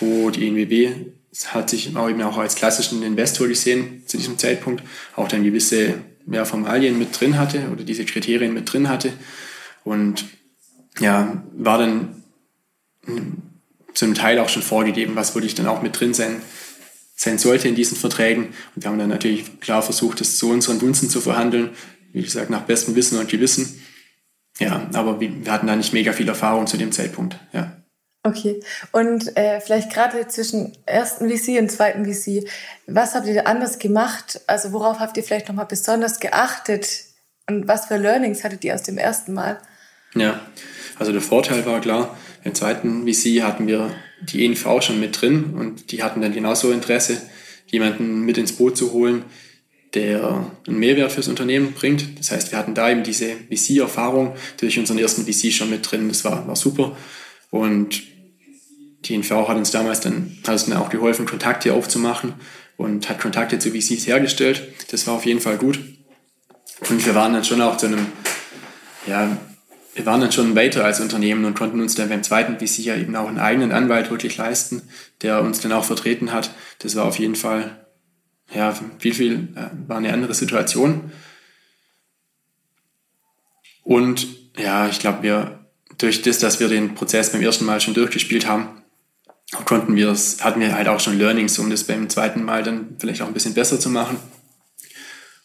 wo 0.00 0.30
die 0.30 0.48
NWB 0.48 1.12
hat 1.46 1.70
sich 1.70 1.96
auch 1.96 2.08
eben 2.08 2.22
auch 2.22 2.38
als 2.38 2.54
klassischen 2.54 3.02
Investor 3.02 3.48
gesehen 3.48 4.02
zu 4.06 4.16
diesem 4.16 4.38
Zeitpunkt, 4.38 4.84
auch 5.16 5.26
dann 5.26 5.42
gewisse 5.42 5.94
ja, 6.30 6.44
Formalien 6.44 6.98
mit 6.98 7.18
drin 7.18 7.38
hatte 7.38 7.68
oder 7.72 7.82
diese 7.82 8.04
Kriterien 8.04 8.54
mit 8.54 8.72
drin 8.72 8.88
hatte 8.88 9.12
und 9.82 10.24
ja, 11.00 11.42
war 11.56 11.78
dann 11.78 12.22
zum 13.94 14.14
Teil 14.14 14.38
auch 14.38 14.48
schon 14.48 14.62
vorgegeben, 14.62 15.16
was 15.16 15.34
wirklich 15.34 15.54
dann 15.54 15.66
auch 15.66 15.82
mit 15.82 15.98
drin 15.98 16.14
sein, 16.14 16.42
sein 17.16 17.38
sollte 17.38 17.68
in 17.68 17.74
diesen 17.74 17.96
Verträgen. 17.96 18.46
Und 18.74 18.84
wir 18.84 18.90
haben 18.90 18.98
dann 18.98 19.08
natürlich 19.08 19.60
klar 19.60 19.82
versucht, 19.82 20.20
das 20.20 20.36
zu 20.36 20.50
unseren 20.50 20.78
Gunsten 20.78 21.08
zu 21.08 21.20
verhandeln, 21.20 21.70
wie 22.12 22.22
gesagt, 22.22 22.50
nach 22.50 22.62
bestem 22.62 22.94
Wissen 22.94 23.18
und 23.18 23.28
Gewissen. 23.28 23.80
Ja, 24.58 24.86
aber 24.94 25.20
wir 25.20 25.50
hatten 25.50 25.66
da 25.66 25.74
nicht 25.76 25.92
mega 25.92 26.12
viel 26.12 26.28
Erfahrung 26.28 26.66
zu 26.66 26.76
dem 26.76 26.92
Zeitpunkt, 26.92 27.38
ja. 27.52 27.72
Okay. 28.26 28.60
Und 28.90 29.36
äh, 29.36 29.60
vielleicht 29.60 29.92
gerade 29.92 30.26
zwischen 30.28 30.72
ersten 30.86 31.28
VC 31.28 31.60
und 31.60 31.70
zweiten 31.70 32.06
VC, 32.06 32.48
was 32.86 33.14
habt 33.14 33.26
ihr 33.26 33.46
anders 33.46 33.78
gemacht? 33.78 34.40
Also 34.46 34.72
worauf 34.72 34.98
habt 34.98 35.18
ihr 35.18 35.22
vielleicht 35.22 35.48
nochmal 35.48 35.66
besonders 35.66 36.20
geachtet? 36.20 37.04
Und 37.46 37.68
was 37.68 37.86
für 37.86 37.98
Learnings 37.98 38.42
hattet 38.42 38.64
ihr 38.64 38.74
aus 38.74 38.82
dem 38.82 38.96
ersten 38.96 39.34
Mal? 39.34 39.58
Ja, 40.14 40.40
also 40.98 41.12
der 41.12 41.20
Vorteil 41.20 41.66
war 41.66 41.82
klar, 41.82 42.16
im 42.44 42.54
zweiten 42.54 43.06
VC 43.06 43.42
hatten 43.42 43.66
wir 43.66 43.90
die 44.22 44.46
ENV 44.46 44.80
schon 44.80 45.00
mit 45.00 45.20
drin 45.20 45.54
und 45.54 45.92
die 45.92 46.02
hatten 46.02 46.22
dann 46.22 46.32
genauso 46.32 46.72
Interesse, 46.72 47.20
jemanden 47.66 48.20
mit 48.20 48.38
ins 48.38 48.52
Boot 48.52 48.78
zu 48.78 48.92
holen, 48.92 49.24
der 49.94 50.50
einen 50.66 50.78
Mehrwert 50.78 51.12
fürs 51.12 51.28
Unternehmen 51.28 51.72
bringt. 51.72 52.18
Das 52.18 52.30
heißt, 52.30 52.50
wir 52.50 52.58
hatten 52.58 52.74
da 52.74 52.90
eben 52.90 53.04
diese 53.04 53.36
VC-Erfahrung 53.50 54.34
durch 54.58 54.78
unseren 54.78 54.98
ersten 54.98 55.24
VC 55.24 55.52
schon 55.52 55.70
mit 55.70 55.90
drin. 55.90 56.08
Das 56.08 56.24
war, 56.24 56.46
war 56.46 56.56
super. 56.56 56.96
Und 57.50 58.02
die 59.04 59.14
NV 59.14 59.48
hat 59.48 59.56
uns 59.56 59.70
damals 59.70 60.00
dann, 60.00 60.38
hat 60.46 60.68
dann 60.68 60.76
auch 60.76 60.90
geholfen, 60.90 61.26
Kontakte 61.26 61.72
aufzumachen 61.72 62.34
und 62.76 63.08
hat 63.08 63.20
Kontakte 63.20 63.58
zu 63.58 63.70
VCs 63.70 64.06
hergestellt. 64.06 64.62
Das 64.90 65.06
war 65.06 65.14
auf 65.14 65.26
jeden 65.26 65.40
Fall 65.40 65.58
gut. 65.58 65.78
Und 66.90 67.06
wir 67.06 67.14
waren 67.14 67.32
dann 67.32 67.44
schon 67.44 67.62
auch 67.62 67.76
zu 67.76 67.86
einem, 67.86 68.06
ja, 69.06 69.36
wir 69.94 70.06
waren 70.06 70.20
dann 70.20 70.32
schon 70.32 70.56
weiter 70.56 70.84
als 70.84 71.00
Unternehmen 71.00 71.44
und 71.44 71.54
konnten 71.54 71.80
uns 71.80 71.94
dann 71.94 72.08
beim 72.08 72.22
zweiten 72.22 72.58
VC 72.58 72.78
ja 72.80 72.96
eben 72.96 73.14
auch 73.14 73.28
einen 73.28 73.38
eigenen 73.38 73.70
Anwalt 73.70 74.10
wirklich 74.10 74.36
leisten, 74.36 74.82
der 75.22 75.40
uns 75.42 75.60
dann 75.60 75.72
auch 75.72 75.84
vertreten 75.84 76.32
hat. 76.32 76.50
Das 76.80 76.96
war 76.96 77.04
auf 77.04 77.18
jeden 77.18 77.36
Fall, 77.36 77.83
ja, 78.54 78.74
viel, 78.98 79.14
viel, 79.14 79.48
äh, 79.56 79.88
war 79.88 79.98
eine 79.98 80.12
andere 80.12 80.34
Situation. 80.34 81.12
Und 83.82 84.26
ja, 84.56 84.88
ich 84.88 84.98
glaube, 84.98 85.22
wir, 85.22 85.66
durch 85.98 86.22
das, 86.22 86.38
dass 86.38 86.60
wir 86.60 86.68
den 86.68 86.94
Prozess 86.94 87.32
beim 87.32 87.42
ersten 87.42 87.64
Mal 87.64 87.80
schon 87.80 87.94
durchgespielt 87.94 88.46
haben, 88.46 88.82
konnten 89.64 89.94
wir 89.94 90.10
es, 90.10 90.42
hatten 90.42 90.60
wir 90.60 90.74
halt 90.74 90.88
auch 90.88 91.00
schon 91.00 91.18
Learnings, 91.18 91.58
um 91.58 91.70
das 91.70 91.84
beim 91.84 92.08
zweiten 92.08 92.42
Mal 92.42 92.62
dann 92.62 92.96
vielleicht 92.98 93.22
auch 93.22 93.26
ein 93.26 93.34
bisschen 93.34 93.54
besser 93.54 93.78
zu 93.78 93.90
machen 93.90 94.18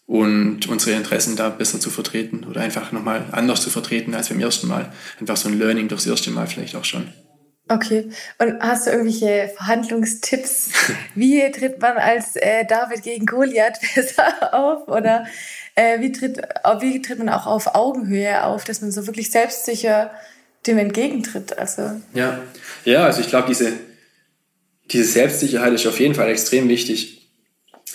und 0.07 0.67
unsere 0.67 0.95
Interessen 0.95 1.35
da 1.35 1.49
besser 1.49 1.79
zu 1.79 1.89
vertreten 1.89 2.43
oder 2.45 2.61
einfach 2.61 2.91
nochmal 2.91 3.27
anders 3.31 3.61
zu 3.61 3.69
vertreten 3.69 4.15
als 4.15 4.29
beim 4.29 4.39
ersten 4.39 4.67
Mal. 4.67 4.91
Einfach 5.19 5.37
so 5.37 5.49
ein 5.49 5.59
Learning 5.59 5.87
durchs 5.87 6.07
erste 6.07 6.31
Mal 6.31 6.47
vielleicht 6.47 6.75
auch 6.75 6.85
schon. 6.85 7.09
Okay. 7.69 8.09
Und 8.39 8.59
hast 8.61 8.87
du 8.87 8.91
irgendwelche 8.91 9.51
Verhandlungstipps? 9.55 10.69
Wie 11.15 11.49
tritt 11.51 11.79
man 11.81 11.97
als 11.97 12.35
äh, 12.35 12.65
David 12.65 13.03
gegen 13.03 13.25
Goliath 13.25 13.79
besser 13.95 14.53
auf? 14.53 14.87
Oder 14.87 15.25
äh, 15.75 16.01
wie, 16.01 16.11
tritt, 16.11 16.41
wie 16.79 17.01
tritt 17.01 17.19
man 17.19 17.29
auch 17.29 17.45
auf 17.45 17.75
Augenhöhe 17.75 18.43
auf, 18.43 18.65
dass 18.65 18.81
man 18.81 18.91
so 18.91 19.07
wirklich 19.07 19.31
selbstsicher 19.31 20.11
dem 20.67 20.77
entgegentritt? 20.77 21.57
Also 21.57 22.01
ja, 22.13 22.39
ja 22.83 23.05
also 23.05 23.21
ich 23.21 23.29
glaube, 23.29 23.47
diese, 23.47 23.71
diese 24.91 25.05
Selbstsicherheit 25.05 25.71
ist 25.73 25.87
auf 25.87 25.99
jeden 25.99 26.15
Fall 26.15 26.29
extrem 26.29 26.67
wichtig 26.67 27.19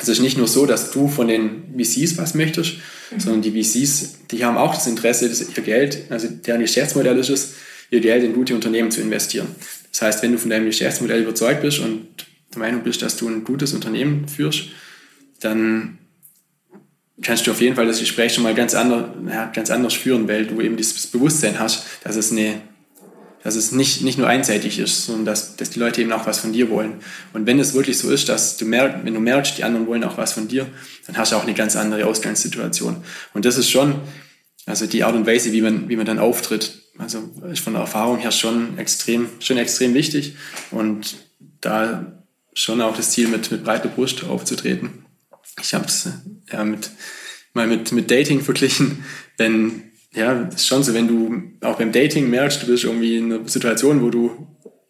es 0.01 0.09
ist 0.09 0.21
nicht 0.21 0.37
nur 0.37 0.49
so, 0.49 0.67
dass 0.67 0.91
du 0.91 1.09
von 1.09 1.29
den 1.29 1.75
VCs 1.79 2.19
was 2.19 2.35
möchtest, 2.35 2.75
mhm. 3.11 3.21
sondern 3.21 3.43
die 3.43 3.63
VCs, 3.63 4.15
die 4.31 4.45
haben 4.45 4.57
auch 4.57 4.75
das 4.75 4.87
Interesse, 4.87 5.29
dass 5.29 5.41
ihr 5.41 5.63
Geld, 5.63 6.05
also 6.11 6.29
deren 6.29 6.61
Geschäftsmodell 6.61 7.19
ist 7.19 7.31
es, 7.31 7.55
ihr 7.95 8.01
Geld 8.01 8.25
in 8.25 8.35
gute 8.35 8.55
Unternehmen 8.55 8.91
zu 8.91 9.01
investieren. 9.01 9.49
Das 9.91 10.03
heißt, 10.03 10.23
wenn 10.23 10.33
du 10.33 10.39
von 10.39 10.51
deinem 10.51 10.67
Geschäftsmodell 10.67 11.23
überzeugt 11.23 11.63
bist 11.63 11.79
und 11.79 12.07
der 12.53 12.59
Meinung 12.59 12.83
bist, 12.83 13.03
dass 13.03 13.17
du 13.17 13.29
ein 13.29 13.45
gutes 13.45 13.73
Unternehmen 13.73 14.29
führst, 14.29 14.65
dann 15.41 15.99
kannst 17.23 17.47
du 17.47 17.53
auf 17.53 17.61
jeden 17.61 17.77
Fall 17.77 17.87
das 17.87 18.01
Gespräch 18.01 18.35
schon 18.35 18.43
mal 18.43 18.55
ganz, 18.55 18.75
anders, 18.75 19.11
ja, 19.29 19.47
ganz 19.47 19.71
anders 19.71 19.95
führen, 19.95 20.29
weil 20.29 20.47
du 20.47 20.61
eben 20.61 20.77
dieses 20.77 21.07
Bewusstsein 21.07 21.59
hast, 21.59 21.87
dass 22.03 22.17
es 22.17 22.33
eine 22.33 22.61
dass 23.45 23.57
es 23.57 23.73
nicht, 23.73 24.01
nicht 24.01 24.17
nur 24.17 24.27
einseitig 24.27 24.79
ist, 24.79 25.05
sondern 25.05 25.27
dass, 25.27 25.55
dass 25.57 25.69
die 25.69 25.79
Leute 25.79 26.01
eben 26.01 26.13
auch 26.13 26.27
was 26.27 26.39
von 26.39 26.55
dir 26.55 26.71
wollen. 26.71 26.95
Und 27.35 27.47
wenn 27.47 27.61
es 27.61 27.75
wirklich 27.75 27.99
so 27.99 28.11
ist, 28.11 28.31
dass 28.31 28.57
du 28.57 28.65
merkst, 28.65 29.05
wenn 29.05 29.13
du 29.13 29.21
merkst, 29.21 29.59
die 29.59 29.65
anderen 29.65 29.87
wollen 29.87 30.03
auch 30.03 30.17
was 30.17 30.33
von 30.33 30.49
dir, 30.49 30.67
dann 31.07 31.19
hast 31.19 31.33
du 31.33 31.37
auch 31.37 31.43
eine 31.43 31.53
ganz 31.53 31.77
andere 31.77 32.07
Ausgangssituation. 32.07 33.05
Und 33.35 33.45
das 33.45 33.59
ist 33.59 33.71
schon, 33.71 33.97
also 34.65 34.87
die 34.87 35.05
Art 35.05 35.15
und 35.15 35.27
Weise, 35.27 35.53
wie 35.53 35.61
man, 35.61 35.91
wie 35.91 35.97
man 35.97 36.07
dann 36.07 36.19
auftritt, 36.19 36.84
also 36.99 37.31
ist 37.51 37.61
von 37.61 37.73
der 37.73 37.83
Erfahrung 37.83 38.19
her 38.19 38.31
schon 38.31 38.79
extrem, 38.79 39.29
schon 39.41 39.59
extrem 39.59 39.95
wichtig. 39.95 40.37
Und 40.71 41.17
da 41.61 42.23
schon 42.53 42.81
auch 42.81 42.97
das 42.97 43.11
Ziel, 43.11 43.29
mit, 43.29 43.51
mit 43.51 43.65
breiter 43.65 43.89
Brust 43.89 44.25
aufzutreten. 44.25 45.05
Ich 45.61 45.75
habe 45.75 45.87
es 45.87 46.09
ja, 46.51 46.65
mit, 46.65 46.91
mal 47.53 47.67
mit, 47.67 47.93
mit 47.93 48.11
Dating 48.11 48.41
verglichen, 48.41 49.05
wenn 49.39 49.91
ja, 50.15 50.43
ist 50.43 50.69
schon 50.69 50.85
so, 50.85 50.95
wenn 50.95 51.09
du 51.09 51.67
auch 51.67 51.77
beim 51.77 51.91
Dating 51.91 52.31
merkst, 52.31 52.63
du 52.63 52.67
bist 52.69 52.85
irgendwie 52.85 53.17
in 53.17 53.33
einer 53.33 53.49
Situation, 53.49 54.01
wo 54.01 54.11
du 54.11 54.47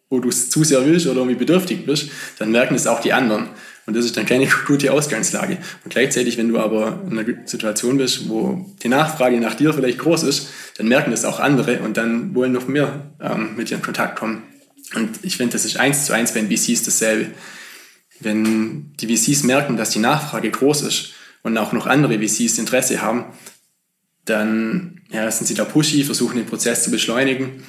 wo 0.09 0.19
du 0.19 0.29
es 0.29 0.49
zu 0.49 0.63
sehr 0.63 0.85
willst 0.85 1.07
oder 1.07 1.17
irgendwie 1.17 1.37
bedürftig 1.37 1.85
bist, 1.85 2.09
dann 2.37 2.51
merken 2.51 2.75
es 2.75 2.87
auch 2.87 3.01
die 3.01 3.13
anderen. 3.13 3.49
Und 3.85 3.95
das 3.95 4.05
ist 4.05 4.17
dann 4.17 4.25
keine 4.25 4.47
gute 4.67 4.91
Ausgangslage. 4.91 5.57
Und 5.83 5.91
gleichzeitig, 5.91 6.37
wenn 6.37 6.49
du 6.49 6.59
aber 6.59 7.03
in 7.09 7.17
einer 7.17 7.47
Situation 7.47 7.97
bist, 7.97 8.29
wo 8.29 8.73
die 8.81 8.89
Nachfrage 8.89 9.39
nach 9.39 9.55
dir 9.55 9.73
vielleicht 9.73 9.99
groß 9.99 10.23
ist, 10.23 10.49
dann 10.77 10.87
merken 10.87 11.11
das 11.11 11.25
auch 11.25 11.39
andere 11.39 11.79
und 11.79 11.97
dann 11.97 12.33
wollen 12.35 12.51
noch 12.51 12.67
mehr 12.67 13.11
ähm, 13.21 13.55
mit 13.55 13.69
dir 13.69 13.75
in 13.75 13.81
Kontakt 13.81 14.17
kommen. 14.17 14.43
Und 14.93 15.19
ich 15.23 15.37
finde, 15.37 15.53
das 15.53 15.65
ist 15.65 15.77
eins 15.77 16.05
zu 16.05 16.13
eins 16.13 16.33
bei 16.33 16.41
den 16.41 16.55
VCs 16.55 16.83
dasselbe. 16.83 17.31
Wenn 18.19 18.93
die 18.99 19.15
VCs 19.15 19.43
merken, 19.43 19.77
dass 19.77 19.89
die 19.89 19.99
Nachfrage 19.99 20.49
groß 20.49 20.83
ist 20.83 21.13
und 21.43 21.57
auch 21.57 21.73
noch 21.73 21.85
andere 21.85 22.19
VCs 22.19 22.57
Interesse 22.57 23.01
haben, 23.01 23.25
dann 24.25 25.01
ja, 25.09 25.29
sind 25.29 25.47
sie 25.47 25.53
da 25.53 25.65
pushy, 25.65 26.03
versuchen 26.03 26.37
den 26.37 26.45
Prozess 26.45 26.83
zu 26.83 26.91
beschleunigen 26.91 27.63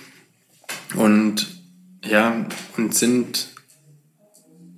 und 0.95 1.47
ja, 2.05 2.47
und 2.77 2.95
sind 2.95 3.49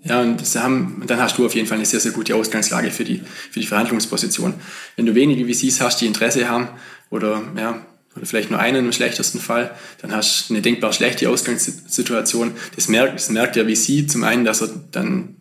ja, 0.05 0.21
und 0.21 0.41
das 0.41 0.57
haben, 0.57 1.03
dann 1.07 1.21
hast 1.21 1.39
du 1.39 1.47
auf 1.47 1.55
jeden 1.55 1.67
Fall 1.67 1.77
eine 1.77 1.87
sehr, 1.87 2.01
sehr 2.01 2.13
gute 2.13 2.35
Ausgangslage 2.35 2.91
für 2.91 3.05
die, 3.05 3.23
für 3.51 3.61
die 3.61 3.67
Verhandlungsposition. 3.67 4.55
Wenn 4.97 5.07
du 5.07 5.15
wenige 5.15 5.53
VCs 5.53 5.81
hast, 5.81 6.01
die 6.01 6.07
Interesse 6.07 6.49
haben 6.49 6.69
oder, 7.11 7.43
ja, 7.57 7.85
oder 8.17 8.27
vielleicht 8.27 8.51
nur 8.51 8.61
einen 8.61 8.87
im 8.87 8.93
schlechtesten 8.93 9.41
Fall, 9.41 9.75
dann 10.01 10.13
hast 10.13 10.49
du 10.49 10.55
eine 10.55 10.63
denkbar 10.63 10.93
schlechte 10.93 11.29
Ausgangssituation. 11.29 12.53
Das 12.75 12.89
merkt, 12.89 13.15
das 13.15 13.31
merkt 13.31 13.57
der 13.57 13.69
VC 13.69 14.09
zum 14.09 14.25
einen, 14.25 14.45
dass 14.45 14.63
er 14.63 14.71
dann 14.91 15.37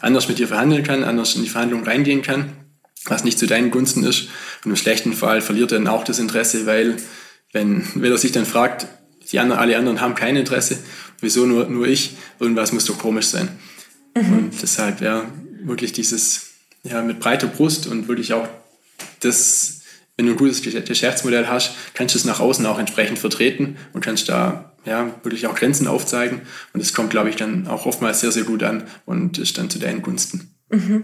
anders 0.00 0.28
mit 0.28 0.38
dir 0.38 0.48
verhandeln 0.48 0.84
kann, 0.84 1.04
anders 1.04 1.34
in 1.34 1.42
die 1.42 1.48
Verhandlung 1.48 1.84
reingehen 1.84 2.22
kann 2.22 2.52
was 3.10 3.24
nicht 3.24 3.38
zu 3.38 3.46
deinen 3.46 3.70
Gunsten 3.70 4.04
ist. 4.04 4.28
Und 4.64 4.70
im 4.70 4.76
schlechten 4.76 5.12
Fall 5.12 5.40
verliert 5.40 5.72
er 5.72 5.78
dann 5.78 5.88
auch 5.88 6.04
das 6.04 6.18
Interesse, 6.18 6.66
weil 6.66 6.96
wenn, 7.52 7.86
wenn 7.94 8.12
er 8.12 8.18
sich 8.18 8.32
dann 8.32 8.46
fragt, 8.46 8.86
die 9.30 9.38
anderen, 9.38 9.60
alle 9.60 9.76
anderen 9.76 10.00
haben 10.00 10.14
kein 10.14 10.36
Interesse, 10.36 10.78
wieso 11.20 11.46
nur, 11.46 11.66
nur 11.66 11.86
ich, 11.86 12.16
irgendwas 12.40 12.72
muss 12.72 12.86
doch 12.86 12.98
komisch 12.98 13.26
sein. 13.26 13.48
Mhm. 14.22 14.38
Und 14.38 14.62
deshalb, 14.62 15.00
ja, 15.00 15.24
wirklich 15.62 15.92
dieses, 15.92 16.50
ja, 16.82 17.02
mit 17.02 17.20
breiter 17.20 17.46
Brust 17.46 17.86
und 17.86 18.08
wirklich 18.08 18.32
auch 18.32 18.48
das, 19.20 19.80
wenn 20.16 20.26
du 20.26 20.32
ein 20.32 20.38
gutes 20.38 20.62
Geschäftsmodell 20.62 21.46
hast, 21.46 21.72
kannst 21.94 22.14
du 22.14 22.18
es 22.18 22.24
nach 22.24 22.40
außen 22.40 22.64
auch 22.66 22.78
entsprechend 22.78 23.18
vertreten 23.18 23.76
und 23.92 24.04
kannst 24.04 24.28
da, 24.28 24.72
ja, 24.84 25.14
wirklich 25.22 25.46
auch 25.46 25.54
Grenzen 25.54 25.86
aufzeigen. 25.86 26.42
Und 26.72 26.80
es 26.80 26.94
kommt, 26.94 27.10
glaube 27.10 27.30
ich, 27.30 27.36
dann 27.36 27.66
auch 27.66 27.86
oftmals 27.86 28.20
sehr, 28.20 28.32
sehr 28.32 28.44
gut 28.44 28.62
an 28.62 28.84
und 29.06 29.38
ist 29.38 29.58
dann 29.58 29.70
zu 29.70 29.78
deinen 29.78 30.02
Gunsten. 30.02 30.54
Mhm. 30.70 31.02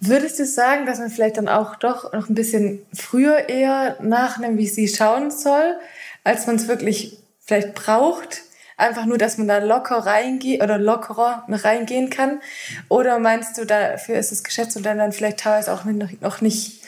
Würdest 0.00 0.38
du 0.38 0.46
sagen, 0.46 0.84
dass 0.86 0.98
man 0.98 1.10
vielleicht 1.10 1.36
dann 1.36 1.48
auch 1.48 1.76
doch 1.76 2.12
noch 2.12 2.28
ein 2.28 2.34
bisschen 2.34 2.80
früher 2.92 3.48
eher 3.48 3.98
nach 4.02 4.38
einem 4.38 4.58
VC 4.58 4.88
schauen 4.94 5.30
soll, 5.30 5.76
als 6.24 6.46
man 6.46 6.56
es 6.56 6.68
wirklich 6.68 7.18
vielleicht 7.40 7.74
braucht? 7.74 8.42
Einfach 8.76 9.06
nur, 9.06 9.18
dass 9.18 9.38
man 9.38 9.48
da 9.48 9.58
locker 9.58 9.98
reingeht 9.98 10.62
oder 10.62 10.78
lockerer 10.78 11.44
reingehen 11.48 12.10
kann? 12.10 12.40
Oder 12.88 13.18
meinst 13.18 13.56
du, 13.58 13.64
dafür 13.64 14.16
ist 14.16 14.32
das 14.32 14.42
Geschäftsmodell 14.42 14.96
dann 14.96 15.12
vielleicht 15.12 15.38
teilweise 15.38 15.72
auch 15.72 15.84
noch 15.84 16.40
nicht 16.40 16.80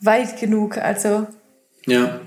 weit 0.00 0.38
genug? 0.38 0.76
Also 0.78 1.26
ja, 1.86 2.20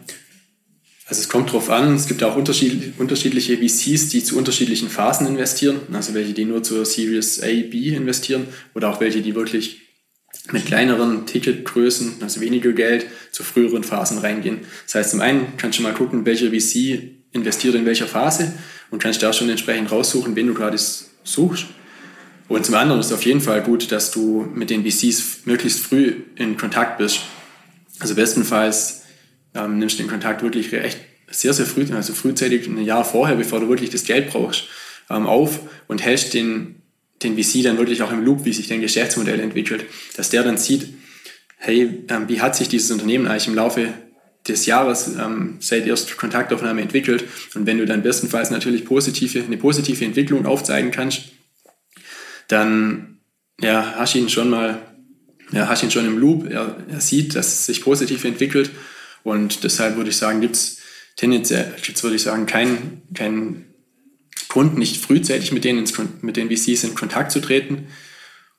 also 1.06 1.22
es 1.22 1.30
kommt 1.30 1.52
drauf 1.52 1.70
an, 1.70 1.96
es 1.96 2.08
gibt 2.08 2.24
auch 2.24 2.36
unterschiedliche 2.36 3.58
VCs, 3.58 4.10
die 4.10 4.24
zu 4.24 4.38
unterschiedlichen 4.38 4.90
Phasen 4.90 5.28
investieren, 5.28 5.82
also 5.92 6.14
welche, 6.14 6.34
die 6.34 6.46
nur 6.46 6.64
zur 6.64 6.86
Series 6.86 7.44
A, 7.44 7.48
B 7.48 7.90
investieren 7.90 8.48
oder 8.74 8.90
auch 8.90 9.00
welche, 9.00 9.22
die 9.22 9.36
wirklich 9.36 9.82
mit 10.52 10.66
kleineren 10.66 11.26
Ticketgrößen, 11.26 12.16
also 12.22 12.42
weniger 12.42 12.72
Geld, 12.72 13.06
zu 13.32 13.44
früheren 13.44 13.84
Phasen 13.84 14.18
reingehen. 14.18 14.62
Das 14.86 14.96
heißt, 14.96 15.12
zum 15.12 15.22
einen 15.22 15.58
kannst 15.58 15.78
du 15.78 15.84
mal 15.84 15.94
gucken, 15.94 16.26
welcher 16.26 16.48
VC 16.48 17.12
investiert 17.32 17.76
in 17.76 17.86
welcher 17.86 18.08
Phase 18.08 18.54
und 18.94 19.00
kannst 19.00 19.24
da 19.24 19.34
schon 19.34 19.50
entsprechend 19.50 19.92
raussuchen, 19.92 20.36
wen 20.36 20.46
du 20.46 20.54
gerade 20.54 20.78
suchst. 20.78 21.66
Und 22.48 22.64
zum 22.64 22.76
anderen 22.76 23.00
ist 23.00 23.08
es 23.08 23.12
auf 23.12 23.26
jeden 23.26 23.42
Fall 23.42 23.64
gut, 23.64 23.92
dass 23.92 24.12
du 24.12 24.48
mit 24.54 24.70
den 24.70 24.86
VCs 24.86 25.46
möglichst 25.46 25.80
früh 25.80 26.14
in 26.36 26.58
Kontakt 26.58 27.00
bist. 27.00 27.22
Also 28.00 28.14
bestenfalls 28.14 29.02
ähm, 29.56 29.80
nimmst 29.80 29.98
du 29.98 30.04
den 30.04 30.12
Kontakt 30.12 30.44
wirklich 30.44 30.72
echt 30.74 31.00
sehr, 31.32 31.54
sehr 31.54 31.66
früh, 31.66 31.88
also 31.92 32.14
frühzeitig, 32.14 32.68
ein 32.68 32.84
Jahr 32.84 33.04
vorher, 33.04 33.36
bevor 33.36 33.60
du 33.62 33.68
wirklich 33.68 33.90
das 33.90 34.04
Geld 34.04 34.30
brauchst, 34.30 34.66
ähm, 35.10 35.26
auf 35.26 35.62
und 35.88 36.04
hältst 36.04 36.36
den 36.36 36.76
den 37.24 37.36
VC 37.36 37.64
dann 37.64 37.80
wirklich 37.80 38.04
auch 38.04 38.12
im 38.12 38.24
Loop, 38.24 38.46
wie 38.46 38.54
sich 38.54 38.68
dein 38.68 38.82
Geschäftsmodell 38.82 39.40
entwickelt, 39.40 39.86
dass 40.18 40.30
der 40.30 40.44
dann 40.44 40.58
sieht, 40.58 40.94
hey, 41.58 42.04
ähm, 42.10 42.28
wie 42.28 42.42
hat 42.42 42.56
sich 42.56 42.68
dieses 42.68 42.92
Unternehmen 42.92 43.26
eigentlich 43.26 43.48
im 43.48 43.56
Laufe 43.56 43.94
des 44.48 44.66
Jahres 44.66 45.12
ähm, 45.20 45.58
seit 45.60 45.88
erst 45.88 46.18
Kontaktaufnahme 46.18 46.82
entwickelt 46.82 47.26
und 47.56 47.66
wenn 47.66 47.78
du 47.78 47.86
dann 47.86 48.04
bestenfalls 48.04 48.50
natürlich 48.50 48.86
positive, 48.86 49.44
eine 49.44 49.58
positive 49.58 50.04
Entwicklung 50.04 50.46
aufzeigen 50.46 50.92
kannst, 50.92 51.30
dann 52.50 53.20
ja, 53.62 53.96
hast 53.98 54.16
ihn 54.16 54.30
schon 54.30 54.50
mal, 54.50 54.82
ja, 55.52 55.68
hast 55.68 55.84
ihn 55.84 55.92
schon 55.92 56.06
im 56.06 56.18
Loop, 56.18 56.50
er, 56.50 56.76
er 56.90 57.00
sieht, 57.00 57.36
dass 57.36 57.48
es 57.48 57.66
sich 57.68 57.82
positiv 57.82 58.26
entwickelt 58.26 58.72
und 59.24 59.64
deshalb 59.64 59.96
würde 59.96 60.10
ich 60.10 60.18
sagen, 60.18 60.42
gibt 60.42 60.56
es 60.56 60.80
tendenziell, 61.16 61.74
jetzt 61.86 62.04
würde 62.04 62.16
ich 62.16 62.24
sagen, 62.24 62.46
kein, 62.46 63.02
kein 63.14 63.66
Grund, 64.50 64.78
nicht 64.78 65.04
frühzeitig 65.04 65.52
mit 65.52 65.64
denen, 65.64 65.80
ins, 65.80 65.94
mit 66.22 66.36
den 66.38 66.50
VCs 66.50 66.84
in 66.84 66.96
Kontakt 66.96 67.32
zu 67.32 67.40
treten 67.40 67.88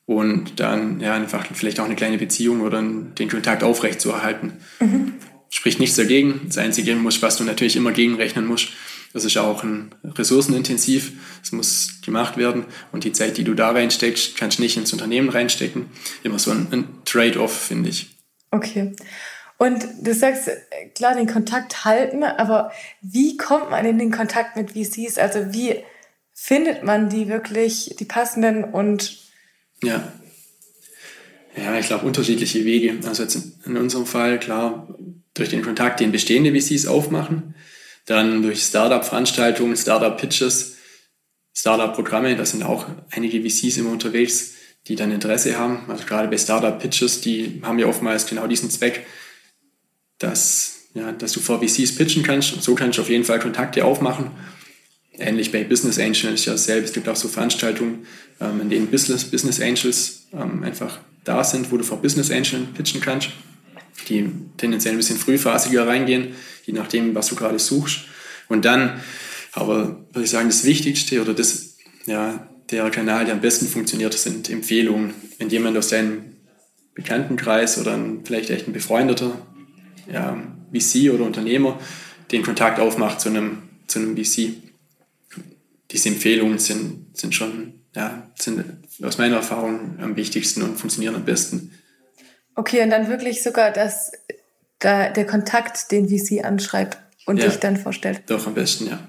und 0.06 0.60
dann 0.60 1.00
ja 1.00 1.14
einfach 1.14 1.46
vielleicht 1.52 1.78
auch 1.80 1.84
eine 1.84 1.96
kleine 1.96 2.18
Beziehung 2.18 2.62
oder 2.62 2.82
den 2.82 3.28
Kontakt 3.28 3.62
aufrechtzuerhalten. 3.62 4.54
Mhm. 4.80 5.14
Spricht 5.54 5.78
nichts 5.78 5.94
dagegen. 5.94 6.40
Das 6.46 6.58
Einzige, 6.58 6.96
was 7.04 7.36
du 7.36 7.44
natürlich 7.44 7.76
immer 7.76 7.92
gegenrechnen 7.92 8.44
musst, 8.44 8.70
das 9.12 9.24
ist 9.24 9.36
auch 9.36 9.62
ein 9.62 9.94
ressourcenintensiv. 10.04 11.12
Es 11.44 11.52
muss 11.52 12.00
gemacht 12.04 12.36
werden 12.36 12.64
und 12.90 13.04
die 13.04 13.12
Zeit, 13.12 13.36
die 13.36 13.44
du 13.44 13.54
da 13.54 13.70
reinsteckst, 13.70 14.36
kannst 14.36 14.58
du 14.58 14.62
nicht 14.62 14.76
ins 14.76 14.92
Unternehmen 14.92 15.28
reinstecken. 15.28 15.86
Immer 16.24 16.40
so 16.40 16.50
ein, 16.50 16.66
ein 16.72 16.88
Trade-off, 17.04 17.56
finde 17.56 17.90
ich. 17.90 18.16
Okay. 18.50 18.96
Und 19.56 19.86
du 20.02 20.12
sagst, 20.12 20.50
klar, 20.96 21.14
den 21.14 21.28
Kontakt 21.28 21.84
halten, 21.84 22.24
aber 22.24 22.72
wie 23.00 23.36
kommt 23.36 23.70
man 23.70 23.86
in 23.86 24.00
den 24.00 24.10
Kontakt 24.10 24.56
mit 24.56 24.72
VCs? 24.72 25.18
Also 25.18 25.52
wie 25.52 25.84
findet 26.32 26.82
man 26.82 27.08
die 27.08 27.28
wirklich, 27.28 27.94
die 27.96 28.06
passenden 28.06 28.64
und... 28.64 29.18
Ja, 29.84 30.12
ja 31.56 31.78
ich 31.78 31.86
glaube, 31.86 32.06
unterschiedliche 32.06 32.64
Wege. 32.64 32.98
Also 33.06 33.22
jetzt 33.22 33.38
in 33.66 33.76
unserem 33.76 34.06
Fall, 34.06 34.38
klar, 34.38 34.88
durch 35.34 35.50
den 35.50 35.62
Kontakt, 35.62 36.00
den 36.00 36.12
bestehende 36.12 36.58
VCs 36.58 36.86
aufmachen, 36.86 37.54
dann 38.06 38.42
durch 38.42 38.62
Startup-Veranstaltungen, 38.62 39.76
Startup-Pitches, 39.76 40.76
Startup-Programme, 41.54 42.36
da 42.36 42.44
sind 42.44 42.62
auch 42.62 42.86
einige 43.10 43.40
VCs 43.40 43.78
immer 43.78 43.90
unterwegs, 43.90 44.54
die 44.86 44.96
dann 44.96 45.12
Interesse 45.12 45.58
haben. 45.58 45.88
Also 45.88 46.04
gerade 46.04 46.28
bei 46.28 46.36
Startup-Pitches, 46.36 47.20
die 47.20 47.60
haben 47.62 47.78
ja 47.78 47.86
oftmals 47.86 48.26
genau 48.26 48.46
diesen 48.46 48.70
Zweck, 48.70 49.06
dass, 50.18 50.88
ja, 50.94 51.12
dass 51.12 51.32
du 51.32 51.40
vor 51.40 51.60
VCs 51.60 51.96
pitchen 51.96 52.22
kannst 52.22 52.52
und 52.52 52.62
so 52.62 52.74
kannst 52.74 52.98
du 52.98 53.02
auf 53.02 53.08
jeden 53.08 53.24
Fall 53.24 53.38
Kontakte 53.38 53.84
aufmachen. 53.84 54.30
Ähnlich 55.16 55.52
bei 55.52 55.62
Business 55.64 55.98
Angels 55.98 56.44
ja 56.44 56.52
dasselbe. 56.52 56.84
Es 56.84 56.92
gibt 56.92 57.08
auch 57.08 57.16
so 57.16 57.28
Veranstaltungen, 57.28 58.06
ähm, 58.40 58.60
in 58.60 58.70
denen 58.70 58.86
Business, 58.88 59.24
Business 59.24 59.60
Angels 59.60 60.26
ähm, 60.32 60.64
einfach 60.64 60.98
da 61.24 61.42
sind, 61.42 61.72
wo 61.72 61.76
du 61.76 61.84
vor 61.84 62.00
Business 62.00 62.30
Angels 62.30 62.72
pitchen 62.74 63.00
kannst, 63.00 63.30
die 64.08 64.28
tendenziell 64.56 64.94
ein 64.94 64.98
bisschen 64.98 65.16
frühphasiger 65.16 65.86
reingehen, 65.86 66.34
je 66.64 66.74
nachdem, 66.74 67.14
was 67.14 67.28
du 67.28 67.36
gerade 67.36 67.58
suchst. 67.58 68.00
Und 68.48 68.64
dann, 68.64 69.00
aber 69.52 70.04
würde 70.12 70.24
ich 70.24 70.30
sagen, 70.30 70.48
das 70.48 70.64
Wichtigste 70.64 71.20
oder 71.20 71.34
das, 71.34 71.76
ja, 72.06 72.48
der 72.70 72.90
Kanal, 72.90 73.24
der 73.24 73.34
am 73.34 73.40
besten 73.40 73.66
funktioniert, 73.66 74.14
sind 74.14 74.50
Empfehlungen. 74.50 75.14
Wenn 75.38 75.48
jemand 75.48 75.76
aus 75.76 75.88
deinem 75.88 76.34
Bekanntenkreis 76.94 77.78
oder 77.78 77.94
ein, 77.94 78.20
vielleicht 78.24 78.50
echt 78.50 78.66
ein 78.66 78.72
befreundeter 78.72 79.36
ja, 80.10 80.40
VC 80.72 81.12
oder 81.12 81.24
Unternehmer 81.24 81.78
den 82.30 82.42
Kontakt 82.42 82.80
aufmacht 82.80 83.20
zu 83.20 83.28
einem, 83.28 83.62
zu 83.86 83.98
einem 83.98 84.16
VC. 84.16 84.54
Diese 85.90 86.08
Empfehlungen 86.08 86.58
sind, 86.58 87.16
sind 87.16 87.34
schon, 87.34 87.73
ja, 87.94 88.28
sind 88.36 88.64
aus 89.02 89.18
meiner 89.18 89.36
Erfahrung 89.36 89.98
am 90.00 90.16
wichtigsten 90.16 90.62
und 90.62 90.76
funktionieren 90.76 91.14
am 91.14 91.24
besten. 91.24 91.72
Okay, 92.54 92.82
und 92.82 92.90
dann 92.90 93.08
wirklich 93.08 93.42
sogar, 93.42 93.70
dass 93.70 94.12
da 94.78 95.10
der 95.10 95.26
Kontakt 95.26 95.90
den 95.90 96.08
VC 96.08 96.44
anschreibt 96.44 96.98
und 97.26 97.38
ja, 97.38 97.46
dich 97.46 97.56
dann 97.56 97.76
vorstellt. 97.76 98.22
Doch, 98.26 98.46
am 98.46 98.54
besten, 98.54 98.86
ja. 98.86 99.00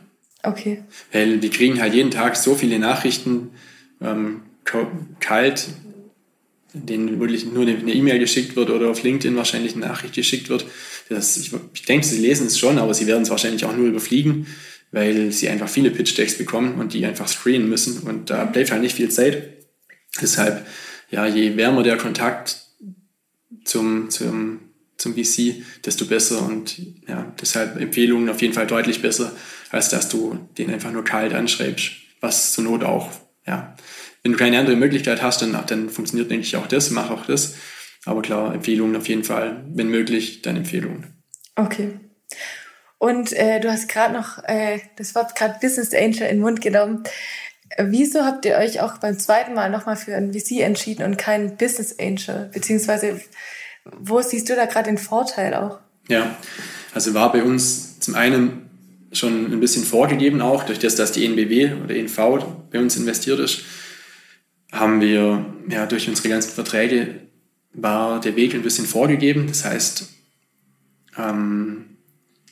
Okay. 0.44 0.84
Weil 1.12 1.40
die 1.40 1.50
kriegen 1.50 1.82
halt 1.82 1.94
jeden 1.94 2.12
Tag 2.12 2.36
so 2.36 2.56
viele 2.56 2.80
Nachrichten 2.80 3.52
ähm, 4.02 4.42
kalt 5.20 5.68
denen 6.76 7.20
wirklich 7.20 7.46
nur 7.46 7.64
eine 7.64 7.94
E-Mail 7.94 8.20
geschickt 8.20 8.56
wird 8.56 8.70
oder 8.70 8.90
auf 8.90 9.02
LinkedIn 9.02 9.36
wahrscheinlich 9.36 9.76
eine 9.76 9.86
Nachricht 9.86 10.14
geschickt 10.14 10.50
wird. 10.50 10.66
Das, 11.10 11.38
ich, 11.38 11.52
ich 11.74 11.84
denke, 11.84 12.06
sie 12.06 12.20
lesen 12.20 12.48
es 12.48 12.60
schon, 12.60 12.78
aber 12.78 12.94
sie 12.94 13.08
werden 13.08 13.24
es 13.24 13.30
wahrscheinlich 13.30 13.66
auch 13.66 13.76
nur 13.76 13.88
überfliegen, 13.88 14.48
weil 14.96 15.34
sie 15.34 15.50
einfach 15.50 15.68
viele 15.68 15.92
Pitch-Decks 15.92 16.38
bekommen 16.38 16.76
und 16.80 16.94
die 16.94 17.06
einfach 17.06 17.28
screenen 17.28 17.68
müssen 17.68 18.00
und 18.08 18.30
da 18.30 18.46
bleibt 18.46 18.72
halt 18.72 18.82
nicht 18.82 18.96
viel 18.96 19.10
Zeit. 19.10 19.66
Deshalb, 20.22 20.66
ja, 21.12 21.28
je 21.28 21.58
wärmer 21.58 21.84
der 21.84 21.98
Kontakt 21.98 22.62
zum, 23.66 24.10
zum, 24.10 24.62
zum 24.96 25.14
VC, 25.14 25.66
desto 25.84 26.06
besser 26.06 26.42
und 26.44 26.78
ja, 27.10 27.36
deshalb 27.42 27.76
Empfehlungen 27.76 28.30
auf 28.30 28.42
jeden 28.42 28.54
Fall 28.54 28.68
deutlich 28.68 29.02
besser, 29.02 29.34
als 29.70 29.90
dass 29.90 30.08
du 30.08 30.48
den 30.58 30.72
einfach 30.72 30.94
nur 30.94 31.04
kalt 31.04 31.34
anschreibst, 31.34 31.92
was 32.22 32.54
zur 32.54 32.64
Not 32.64 32.86
auch, 32.86 33.12
ja, 33.46 33.76
wenn 34.24 34.32
du 34.32 34.38
keine 34.38 34.58
andere 34.58 34.78
Möglichkeit 34.78 35.22
hast, 35.22 35.42
dann, 35.42 35.62
dann 35.68 35.90
funktioniert, 35.90 36.32
denke 36.32 36.46
ich, 36.46 36.56
auch 36.56 36.68
das, 36.68 36.90
mach 36.90 37.10
auch 37.10 37.26
das. 37.26 37.56
Aber 38.06 38.22
klar, 38.22 38.56
Empfehlungen 38.56 38.96
auf 38.96 39.10
jeden 39.10 39.26
Fall. 39.26 39.66
Wenn 39.74 39.90
möglich, 39.90 40.42
dann 40.42 40.56
Empfehlungen. 40.56 41.22
Okay. 41.58 42.00
Und 43.06 43.34
äh, 43.34 43.60
du 43.60 43.72
hast 43.72 43.88
gerade 43.88 44.16
noch 44.16 44.44
äh, 44.46 44.80
das 44.96 45.14
Wort 45.14 45.36
gerade 45.36 45.60
Business 45.62 45.94
Angel 45.94 46.24
in 46.24 46.38
den 46.38 46.40
Mund 46.40 46.60
genommen. 46.60 47.04
Wieso 47.78 48.26
habt 48.26 48.46
ihr 48.46 48.56
euch 48.56 48.82
auch 48.82 48.98
beim 48.98 49.20
zweiten 49.20 49.54
Mal 49.54 49.70
nochmal 49.70 49.96
für 49.96 50.16
ein 50.16 50.34
VC 50.34 50.62
entschieden 50.62 51.04
und 51.04 51.16
kein 51.16 51.56
Business 51.56 52.00
Angel? 52.00 52.50
Beziehungsweise, 52.52 53.22
wo 53.84 54.24
siehst 54.24 54.50
du 54.50 54.56
da 54.56 54.66
gerade 54.66 54.90
den 54.90 54.98
Vorteil 54.98 55.54
auch? 55.54 55.78
Ja, 56.08 56.36
also 56.96 57.14
war 57.14 57.32
bei 57.32 57.44
uns 57.44 58.00
zum 58.00 58.16
einen 58.16 58.72
schon 59.12 59.54
ein 59.54 59.60
bisschen 59.60 59.84
vorgegeben 59.84 60.42
auch, 60.42 60.64
durch 60.64 60.80
das, 60.80 60.96
dass 60.96 61.12
die 61.12 61.26
NBW 61.26 61.74
oder 61.84 61.94
NV 61.94 62.18
bei 62.72 62.80
uns 62.80 62.98
investiert 62.98 63.40
ist, 63.40 63.66
haben 64.72 65.00
wir 65.00 65.46
ja 65.70 65.86
durch 65.86 66.10
unsere 66.10 66.30
ganzen 66.30 66.54
Verträge 66.54 67.28
war 67.72 68.20
der 68.20 68.36
Weg 68.36 68.56
ein 68.56 68.64
bisschen 68.64 68.88
vorgegeben. 68.88 69.46
Das 69.46 69.64
heißt, 69.64 70.10
ähm, 71.20 71.95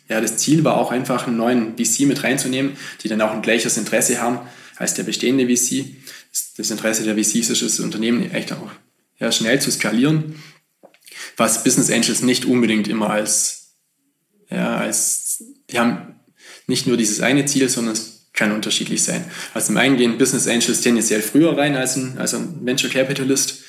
ja, 0.09 0.19
das 0.19 0.37
Ziel 0.37 0.63
war 0.63 0.77
auch 0.77 0.91
einfach 0.91 1.27
einen 1.27 1.37
neuen 1.37 1.77
VC 1.77 2.01
mit 2.01 2.23
reinzunehmen, 2.23 2.77
die 3.01 3.07
dann 3.07 3.21
auch 3.21 3.31
ein 3.31 3.41
gleiches 3.41 3.77
Interesse 3.77 4.21
haben 4.21 4.39
als 4.75 4.93
der 4.95 5.03
bestehende 5.03 5.45
VC. 5.45 5.85
Das 6.57 6.71
Interesse 6.71 7.03
der 7.03 7.15
VCs 7.15 7.49
ist, 7.49 7.61
das 7.61 7.79
Unternehmen 7.79 8.31
echt 8.31 8.51
auch 8.51 8.69
ja, 9.19 9.31
schnell 9.31 9.61
zu 9.61 9.71
skalieren, 9.71 10.35
was 11.37 11.63
Business 11.63 11.89
Angels 11.89 12.21
nicht 12.21 12.45
unbedingt 12.45 12.87
immer 12.87 13.09
als, 13.09 13.75
ja, 14.49 14.77
als, 14.77 15.43
die 15.69 15.79
haben 15.79 16.19
nicht 16.67 16.87
nur 16.87 16.97
dieses 16.97 17.21
eine 17.21 17.45
Ziel, 17.45 17.69
sondern 17.69 17.93
es 17.93 18.29
kann 18.33 18.51
unterschiedlich 18.51 19.03
sein. 19.03 19.23
Also 19.53 19.67
zum 19.67 19.77
einen 19.77 19.97
gehen 19.97 20.17
Business 20.17 20.47
Angels 20.47 20.81
tendenziell 20.81 21.21
früher 21.21 21.55
rein 21.55 21.75
als 21.75 21.95
ein, 21.95 22.17
als 22.17 22.33
ein 22.33 22.65
Venture 22.65 22.89
Capitalist, 22.89 23.59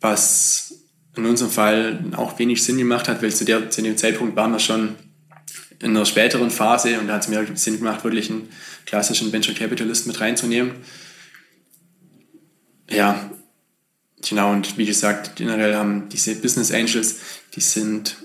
was 0.00 0.74
in 1.16 1.26
unserem 1.26 1.50
Fall 1.50 2.04
auch 2.14 2.38
wenig 2.38 2.62
Sinn 2.62 2.78
gemacht 2.78 3.08
hat, 3.08 3.22
weil 3.22 3.32
zu, 3.32 3.44
der, 3.44 3.70
zu 3.70 3.82
dem 3.82 3.96
Zeitpunkt 3.96 4.36
waren 4.36 4.52
wir 4.52 4.60
schon 4.60 4.94
in 5.80 5.90
einer 5.90 6.06
späteren 6.06 6.50
Phase 6.50 6.98
und 6.98 7.08
da 7.08 7.14
hat 7.14 7.22
es 7.22 7.28
mir 7.28 7.46
Sinn 7.54 7.78
gemacht, 7.78 8.04
wirklich 8.04 8.30
einen 8.30 8.48
klassischen 8.86 9.32
Venture 9.32 9.54
Capitalist 9.54 10.06
mit 10.06 10.20
reinzunehmen. 10.20 10.72
Ja, 12.90 13.30
genau, 14.28 14.52
und 14.52 14.78
wie 14.78 14.86
gesagt, 14.86 15.36
generell 15.36 15.74
haben 15.76 16.08
diese 16.08 16.34
Business 16.36 16.72
Angels, 16.72 17.16
die 17.54 17.60
sind 17.60 18.16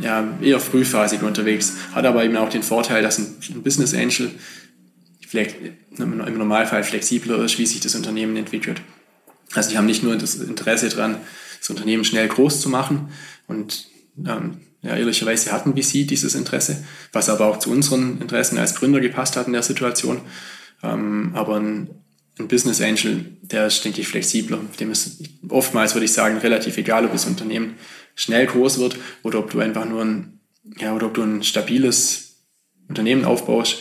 ja, 0.00 0.26
eher 0.40 0.60
frühphasig 0.60 1.22
unterwegs. 1.22 1.74
Hat 1.92 2.06
aber 2.06 2.24
eben 2.24 2.36
auch 2.36 2.48
den 2.48 2.62
Vorteil, 2.62 3.02
dass 3.02 3.18
ein, 3.18 3.62
Business 3.62 3.94
Angel 3.94 4.30
im 5.98 6.38
Normalfall 6.38 6.84
flexibler 6.84 7.44
ist, 7.44 7.58
wie 7.58 7.66
sich 7.66 7.80
das 7.80 7.96
Unternehmen 7.96 8.36
entwickelt. 8.36 8.80
Also 9.52 9.70
die 9.70 9.78
haben 9.78 9.86
nicht 9.86 10.02
nur 10.02 10.16
das 10.16 10.36
Interesse 10.36 10.88
daran, 10.88 11.16
das 11.58 11.70
Unternehmen 11.70 12.04
schnell 12.04 12.28
groß 12.28 12.60
zu 12.60 12.68
machen 12.68 13.08
und 13.48 13.88
ähm, 14.18 14.60
ja, 14.84 14.96
ehrlicherweise 14.96 15.50
hatten 15.50 15.72
VC 15.72 16.06
dieses 16.06 16.34
Interesse, 16.34 16.84
was 17.12 17.28
aber 17.30 17.46
auch 17.46 17.58
zu 17.58 17.70
unseren 17.70 18.20
Interessen 18.20 18.58
als 18.58 18.74
Gründer 18.74 19.00
gepasst 19.00 19.36
hat 19.36 19.46
in 19.46 19.54
der 19.54 19.62
Situation. 19.62 20.20
Ähm, 20.82 21.30
aber 21.34 21.56
ein, 21.56 21.88
ein 22.38 22.48
Business 22.48 22.82
Angel, 22.82 23.24
der 23.40 23.66
ist, 23.66 23.82
denke 23.84 24.02
ich, 24.02 24.08
flexibler. 24.08 24.60
Dem 24.78 24.90
ist 24.90 25.22
oftmals, 25.48 25.94
würde 25.94 26.04
ich 26.04 26.12
sagen, 26.12 26.36
relativ 26.36 26.76
egal, 26.76 27.06
ob 27.06 27.12
das 27.12 27.24
Unternehmen 27.24 27.76
schnell 28.14 28.46
groß 28.46 28.78
wird 28.78 28.98
oder 29.22 29.38
ob 29.38 29.50
du 29.50 29.60
einfach 29.60 29.86
nur 29.86 30.04
ein, 30.04 30.40
ja, 30.78 30.94
oder 30.94 31.06
ob 31.06 31.14
du 31.14 31.22
ein 31.22 31.42
stabiles 31.42 32.36
Unternehmen 32.88 33.24
aufbaust, 33.24 33.78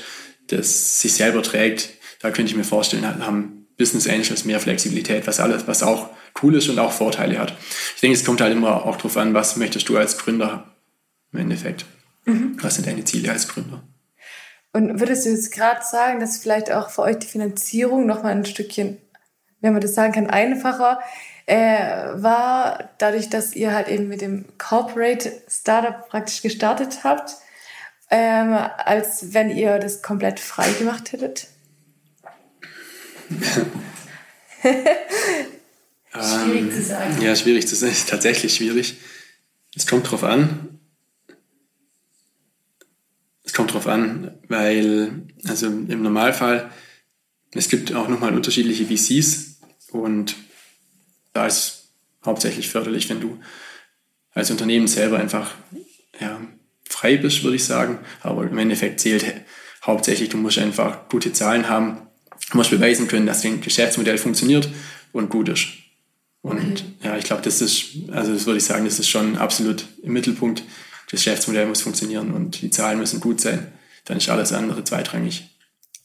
das 0.47 1.01
sich 1.01 1.13
selber 1.13 1.43
trägt. 1.43 1.89
Da 2.21 2.31
könnte 2.31 2.51
ich 2.51 2.57
mir 2.57 2.63
vorstellen, 2.63 3.05
haben 3.05 3.67
Business 3.77 4.07
Angels 4.07 4.45
mehr 4.45 4.61
Flexibilität, 4.61 5.27
was 5.27 5.41
alles, 5.41 5.67
was 5.67 5.83
auch 5.83 6.11
cool 6.41 6.55
ist 6.55 6.69
und 6.69 6.79
auch 6.79 6.93
Vorteile 6.93 7.39
hat. 7.39 7.57
Ich 7.95 8.01
denke, 8.01 8.17
es 8.17 8.23
kommt 8.23 8.39
halt 8.39 8.53
immer 8.53 8.85
auch 8.85 8.95
darauf 8.95 9.17
an, 9.17 9.33
was 9.33 9.57
möchtest 9.57 9.89
du 9.89 9.97
als 9.97 10.17
Gründer 10.17 10.72
im 11.33 11.39
Endeffekt? 11.39 11.85
Mhm. 12.25 12.57
Was 12.61 12.75
sind 12.75 12.87
deine 12.87 13.03
Ziele 13.03 13.31
als 13.31 13.47
Gründer? 13.47 13.83
Und 14.71 14.99
würdest 14.99 15.25
du 15.25 15.29
jetzt 15.29 15.51
gerade 15.51 15.81
sagen, 15.83 16.19
dass 16.19 16.37
vielleicht 16.37 16.71
auch 16.71 16.89
für 16.89 17.03
euch 17.03 17.19
die 17.19 17.27
Finanzierung 17.27 18.05
noch 18.05 18.23
mal 18.23 18.31
ein 18.31 18.45
Stückchen, 18.45 18.97
wenn 19.61 19.73
man 19.73 19.81
das 19.81 19.93
sagen 19.93 20.13
kann, 20.13 20.29
einfacher 20.29 20.99
äh, 21.45 22.07
war, 22.15 22.89
dadurch, 22.97 23.29
dass 23.29 23.53
ihr 23.55 23.73
halt 23.73 23.87
eben 23.87 24.07
mit 24.07 24.21
dem 24.21 24.45
Corporate 24.57 25.43
Startup 25.47 26.07
praktisch 26.09 26.41
gestartet 26.41 27.03
habt, 27.03 27.35
ähm, 28.09 28.53
als 28.77 29.33
wenn 29.33 29.49
ihr 29.49 29.77
das 29.79 30.01
komplett 30.01 30.39
frei 30.39 30.71
gemacht 30.73 31.11
hättet? 31.11 31.47
schwierig 36.13 36.73
zu 36.73 36.81
sagen. 36.81 37.21
Ja, 37.21 37.35
schwierig 37.35 37.67
zu 37.67 37.75
sagen. 37.75 37.95
Tatsächlich 38.07 38.55
schwierig. 38.55 38.97
Es 39.75 39.87
kommt 39.87 40.09
drauf 40.09 40.23
an. 40.23 40.72
Es 43.53 43.57
kommt 43.57 43.71
drauf 43.71 43.85
an, 43.85 44.31
weil, 44.47 45.27
also 45.47 45.67
im 45.67 46.01
Normalfall, 46.01 46.71
es 47.51 47.69
gibt 47.69 47.93
auch 47.93 48.07
nochmal 48.07 48.33
unterschiedliche 48.33 48.87
VCs 48.87 49.59
und 49.91 50.33
da 51.33 51.45
ist 51.45 51.89
hauptsächlich 52.25 52.67
förderlich, 52.69 53.09
wenn 53.09 53.21
du 53.21 53.39
als 54.31 54.49
Unternehmen 54.49 54.87
selber 54.87 55.19
einfach 55.19 55.53
ja, 56.19 56.41
frei 56.89 57.17
bist, 57.17 57.43
würde 57.43 57.57
ich 57.57 57.63
sagen. 57.63 57.99
Aber 58.21 58.43
im 58.43 58.57
Endeffekt 58.57 58.99
zählt 58.99 59.23
hauptsächlich, 59.83 60.29
du 60.29 60.37
musst 60.37 60.57
einfach 60.57 61.07
gute 61.07 61.31
Zahlen 61.31 61.69
haben, 61.69 62.07
du 62.49 62.57
musst 62.57 62.71
beweisen 62.71 63.07
können, 63.07 63.27
dass 63.27 63.43
dein 63.43 63.61
Geschäftsmodell 63.61 64.17
funktioniert 64.17 64.67
und 65.11 65.29
gut 65.29 65.49
ist. 65.49 65.67
Und 66.41 66.57
okay. 66.57 66.83
ja, 67.03 67.17
ich 67.17 67.25
glaube, 67.25 67.43
das 67.43 67.61
ist, 67.61 68.09
also 68.11 68.33
das 68.33 68.47
würde 68.47 68.57
ich 68.57 68.65
sagen, 68.65 68.85
das 68.85 68.97
ist 68.97 69.09
schon 69.09 69.37
absolut 69.37 69.85
im 70.01 70.13
Mittelpunkt. 70.13 70.63
Das 71.13 71.21
Geschäftsmodell 71.21 71.67
muss 71.67 71.83
funktionieren 71.83 72.33
und 72.33 72.63
die 72.63 72.71
Zahlen 72.71 72.97
müssen 72.97 73.19
gut 73.19 73.39
sein. 73.39 73.71
Dann 74.05 74.17
ist 74.17 74.29
alles 74.29 74.51
andere 74.51 74.83
zweitrangig. 74.83 75.47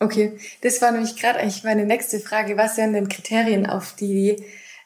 Okay, 0.01 0.39
das 0.61 0.83
war 0.83 0.93
nämlich 0.93 1.17
gerade 1.17 1.39
eigentlich 1.39 1.65
meine 1.65 1.87
nächste 1.87 2.21
Frage. 2.21 2.59
Was 2.59 2.77
wären 2.77 2.93
denn 2.93 3.09
Kriterien, 3.09 3.65
auf 3.65 3.97
die 3.97 4.45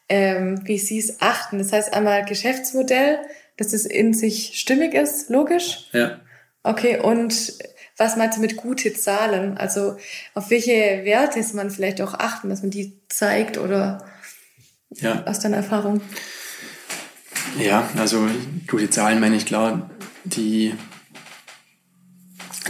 ähm, 0.09 0.65
VCs 0.65 1.17
achten? 1.19 1.59
Das 1.59 1.73
heißt 1.73 1.93
einmal 1.93 2.25
Geschäftsmodell, 2.25 3.19
dass 3.57 3.73
es 3.73 3.85
in 3.85 4.15
sich 4.15 4.61
stimmig 4.61 4.95
ist, 4.95 5.29
logisch. 5.29 5.89
Ja. 5.91 6.21
Okay, 6.63 7.01
und 7.01 7.55
was 7.97 8.17
meinst 8.17 8.39
du 8.39 8.43
mit 8.43 8.57
gute 8.57 8.95
Zahlen? 8.95 9.59
Also 9.59 9.97
auf 10.35 10.51
welche 10.51 11.01
Werte 11.05 11.41
ist 11.41 11.53
man 11.53 11.69
vielleicht 11.73 12.01
auch 12.01 12.15
achten, 12.15 12.49
dass 12.49 12.63
man 12.63 12.71
die 12.71 12.97
zeigt 13.09 13.59
oder 13.59 14.07
ja. 14.91 15.25
aus 15.27 15.41
deiner 15.41 15.57
Erfahrung? 15.57 16.01
Ja, 17.59 17.91
also 17.99 18.29
gute 18.71 18.89
Zahlen 18.89 19.19
meine 19.19 19.35
ich 19.35 19.47
klar, 19.47 19.91
die 20.25 20.73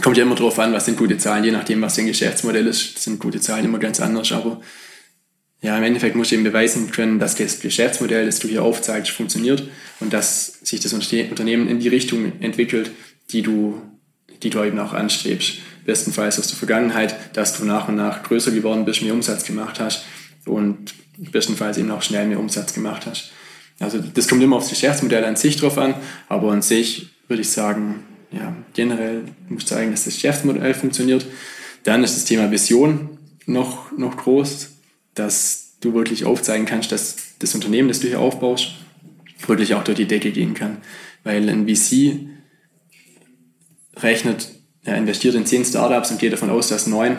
kommt 0.01 0.17
ja 0.17 0.23
immer 0.23 0.35
darauf 0.35 0.59
an, 0.59 0.73
was 0.73 0.85
sind 0.85 0.97
gute 0.97 1.17
Zahlen, 1.17 1.43
je 1.43 1.51
nachdem, 1.51 1.81
was 1.81 1.95
dein 1.95 2.07
Geschäftsmodell 2.07 2.67
ist, 2.67 2.99
sind 3.01 3.19
gute 3.19 3.39
Zahlen 3.39 3.65
immer 3.65 3.79
ganz 3.79 3.99
anders, 3.99 4.31
aber 4.31 4.61
ja, 5.61 5.77
im 5.77 5.83
Endeffekt 5.83 6.17
musst 6.17 6.31
du 6.31 6.35
eben 6.35 6.43
beweisen 6.43 6.91
können, 6.91 7.19
dass 7.19 7.35
das 7.35 7.61
Geschäftsmodell, 7.61 8.25
das 8.25 8.39
du 8.39 8.49
hier 8.49 8.63
aufzeigst, 8.63 9.11
funktioniert 9.11 9.63
und 10.01 10.11
dass 10.11 10.59
sich 10.61 10.81
das 10.81 10.91
Unternehmen 10.91 11.69
in 11.69 11.79
die 11.79 11.87
Richtung 11.87 12.33
entwickelt, 12.41 12.91
die 13.31 13.43
du, 13.43 13.81
die 14.41 14.49
du 14.49 14.61
eben 14.61 14.77
auch 14.77 14.91
anstrebst. 14.91 15.59
Bestenfalls 15.85 16.37
aus 16.37 16.47
der 16.47 16.57
Vergangenheit, 16.57 17.15
dass 17.37 17.57
du 17.57 17.63
nach 17.63 17.87
und 17.87 17.95
nach 17.95 18.23
größer 18.23 18.51
geworden 18.51 18.83
bist, 18.83 19.03
mehr 19.03 19.13
Umsatz 19.13 19.45
gemacht 19.45 19.79
hast 19.79 20.03
und 20.45 20.93
bestenfalls 21.17 21.77
eben 21.77 21.91
auch 21.91 22.01
schnell 22.01 22.27
mehr 22.27 22.39
Umsatz 22.39 22.73
gemacht 22.73 23.05
hast. 23.05 23.31
Also 23.79 23.99
das 23.99 24.27
kommt 24.27 24.43
immer 24.43 24.57
aufs 24.57 24.69
Geschäftsmodell 24.69 25.23
an 25.23 25.37
sich 25.37 25.55
drauf 25.55 25.77
an, 25.77 25.95
aber 26.27 26.51
an 26.51 26.61
sich 26.61 27.12
würde 27.27 27.41
ich 27.41 27.49
sagen, 27.49 28.03
ja, 28.31 28.55
generell 28.73 29.23
muss 29.49 29.65
zeigen, 29.65 29.91
dass 29.91 30.05
das 30.05 30.15
Geschäftsmodell 30.15 30.73
funktioniert. 30.73 31.25
Dann 31.83 32.03
ist 32.03 32.15
das 32.15 32.25
Thema 32.25 32.51
Vision 32.51 33.17
noch, 33.45 33.91
noch 33.97 34.17
groß, 34.17 34.69
dass 35.13 35.75
du 35.81 35.93
wirklich 35.93 36.25
aufzeigen 36.25 36.65
kannst, 36.65 36.91
dass 36.91 37.15
das 37.39 37.53
Unternehmen, 37.55 37.89
das 37.89 37.99
du 37.99 38.07
hier 38.07 38.19
aufbaust, 38.19 38.75
wirklich 39.45 39.73
auch 39.75 39.83
durch 39.83 39.97
die 39.97 40.07
Decke 40.07 40.31
gehen 40.31 40.53
kann. 40.53 40.77
Weil 41.23 41.47
ein 41.49 41.67
VC 41.67 42.27
rechnet, 43.97 44.49
er 44.83 44.97
investiert 44.97 45.35
in 45.35 45.45
zehn 45.45 45.63
Startups 45.63 46.11
und 46.11 46.19
geht 46.19 46.33
davon 46.33 46.49
aus, 46.49 46.69
dass 46.69 46.87
neun 46.87 47.17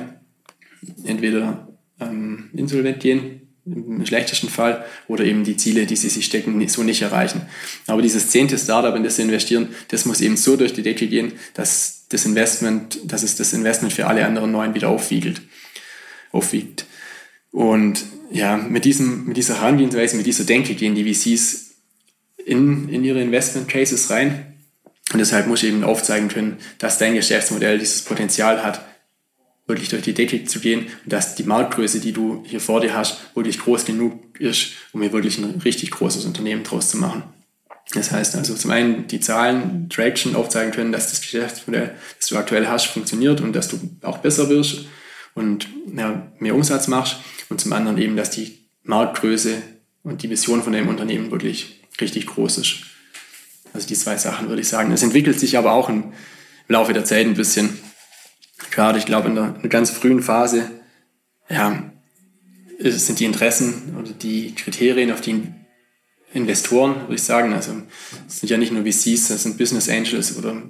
entweder 1.04 1.68
ähm, 2.00 2.50
insolvent 2.54 3.00
gehen 3.00 3.43
im 3.66 4.04
schlechtesten 4.04 4.48
Fall 4.48 4.84
oder 5.08 5.24
eben 5.24 5.44
die 5.44 5.56
Ziele, 5.56 5.86
die 5.86 5.96
sie 5.96 6.10
sich 6.10 6.26
stecken, 6.26 6.66
so 6.68 6.82
nicht 6.82 7.02
erreichen. 7.02 7.42
Aber 7.86 8.02
dieses 8.02 8.28
zehnte 8.28 8.58
Startup, 8.58 8.94
in 8.94 9.04
das 9.04 9.16
sie 9.16 9.22
investieren, 9.22 9.68
das 9.88 10.04
muss 10.04 10.20
eben 10.20 10.36
so 10.36 10.56
durch 10.56 10.74
die 10.74 10.82
Decke 10.82 11.06
gehen, 11.06 11.32
dass 11.54 12.04
das 12.10 12.26
Investment, 12.26 12.98
dass 13.04 13.22
es 13.22 13.36
das 13.36 13.52
Investment 13.52 13.92
für 13.92 14.06
alle 14.06 14.26
anderen 14.26 14.52
neun 14.52 14.74
wieder 14.74 14.88
aufwiegelt, 14.88 15.40
aufwiegt. 16.32 16.84
Und 17.50 18.04
ja, 18.30 18.56
mit 18.56 18.84
diesem, 18.84 19.26
mit 19.26 19.36
dieser 19.36 19.60
Herangehensweise, 19.60 20.16
mit 20.16 20.26
dieser 20.26 20.44
Denke 20.44 20.74
gehen 20.74 20.94
die 20.94 21.14
VCs 21.14 21.76
in, 22.44 22.88
in 22.88 23.04
ihre 23.04 23.22
Investment 23.22 23.68
Cases 23.68 24.10
rein. 24.10 24.54
Und 25.12 25.18
deshalb 25.18 25.46
muss 25.46 25.62
ich 25.62 25.68
eben 25.68 25.84
aufzeigen 25.84 26.28
können, 26.28 26.58
dass 26.78 26.98
dein 26.98 27.14
Geschäftsmodell 27.14 27.78
dieses 27.78 28.02
Potenzial 28.02 28.62
hat, 28.62 28.84
wirklich 29.66 29.88
durch 29.88 30.02
die 30.02 30.14
Decke 30.14 30.44
zu 30.44 30.60
gehen 30.60 30.86
und 31.04 31.12
dass 31.12 31.34
die 31.34 31.44
Marktgröße, 31.44 32.00
die 32.00 32.12
du 32.12 32.42
hier 32.46 32.60
vor 32.60 32.80
dir 32.80 32.94
hast, 32.94 33.34
wirklich 33.34 33.58
groß 33.58 33.84
genug 33.84 34.38
ist, 34.38 34.72
um 34.92 35.00
hier 35.00 35.12
wirklich 35.12 35.38
ein 35.38 35.60
richtig 35.64 35.90
großes 35.90 36.24
Unternehmen 36.24 36.64
draus 36.64 36.90
zu 36.90 36.98
machen. 36.98 37.22
Das 37.92 38.10
heißt 38.10 38.34
also 38.36 38.54
zum 38.54 38.70
einen 38.70 39.06
die 39.06 39.20
Zahlen, 39.20 39.88
Traction 39.88 40.34
aufzeigen 40.34 40.72
können, 40.72 40.92
dass 40.92 41.10
das 41.10 41.20
Geschäftsmodell, 41.20 41.94
das 42.18 42.28
du 42.28 42.36
aktuell 42.36 42.66
hast, 42.66 42.86
funktioniert 42.86 43.40
und 43.40 43.54
dass 43.54 43.68
du 43.68 43.78
auch 44.02 44.18
besser 44.18 44.48
wirst 44.48 44.86
und 45.34 45.68
ja, 45.94 46.30
mehr 46.38 46.54
Umsatz 46.54 46.88
machst 46.88 47.16
und 47.50 47.60
zum 47.60 47.72
anderen 47.72 47.98
eben, 47.98 48.16
dass 48.16 48.30
die 48.30 48.68
Marktgröße 48.82 49.62
und 50.02 50.22
die 50.22 50.30
Vision 50.30 50.62
von 50.62 50.72
deinem 50.72 50.88
Unternehmen 50.88 51.30
wirklich 51.30 51.82
richtig 52.00 52.26
groß 52.26 52.58
ist. 52.58 52.76
Also 53.72 53.86
die 53.86 53.94
zwei 53.94 54.16
Sachen 54.16 54.48
würde 54.48 54.62
ich 54.62 54.68
sagen. 54.68 54.92
Es 54.92 55.02
entwickelt 55.02 55.38
sich 55.38 55.58
aber 55.58 55.72
auch 55.72 55.88
im 55.88 56.12
Laufe 56.68 56.92
der 56.92 57.04
Zeit 57.04 57.26
ein 57.26 57.34
bisschen 57.34 57.78
gerade, 58.74 58.98
ich 58.98 59.06
glaube, 59.06 59.28
in 59.28 59.34
der, 59.34 59.54
in 59.54 59.62
der 59.62 59.70
ganz 59.70 59.90
frühen 59.90 60.22
Phase, 60.22 60.70
ja, 61.48 61.90
sind 62.78 63.20
die 63.20 63.24
Interessen 63.24 63.96
oder 63.98 64.10
die 64.10 64.54
Kriterien, 64.54 65.12
auf 65.12 65.20
die 65.20 65.46
Investoren, 66.32 67.02
würde 67.02 67.14
ich 67.14 67.22
sagen, 67.22 67.52
also 67.52 67.72
es 68.26 68.40
sind 68.40 68.50
ja 68.50 68.56
nicht 68.56 68.72
nur 68.72 68.82
VCs, 68.82 69.28
das 69.28 69.44
sind 69.44 69.56
Business 69.56 69.88
Angels 69.88 70.36
oder 70.36 70.62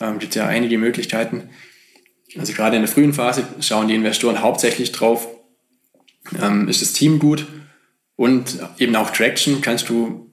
ähm, 0.00 0.18
gibt 0.18 0.36
ja 0.36 0.46
einige 0.46 0.78
Möglichkeiten. 0.78 1.50
Also 2.38 2.52
gerade 2.52 2.76
in 2.76 2.82
der 2.82 2.90
frühen 2.90 3.12
Phase 3.12 3.46
schauen 3.60 3.88
die 3.88 3.96
Investoren 3.96 4.42
hauptsächlich 4.42 4.92
drauf, 4.92 5.26
ähm, 6.40 6.68
ist 6.68 6.82
das 6.82 6.92
Team 6.92 7.18
gut 7.18 7.46
und 8.14 8.58
eben 8.78 8.94
auch 8.94 9.10
Traction, 9.10 9.60
kannst 9.60 9.88
du, 9.88 10.30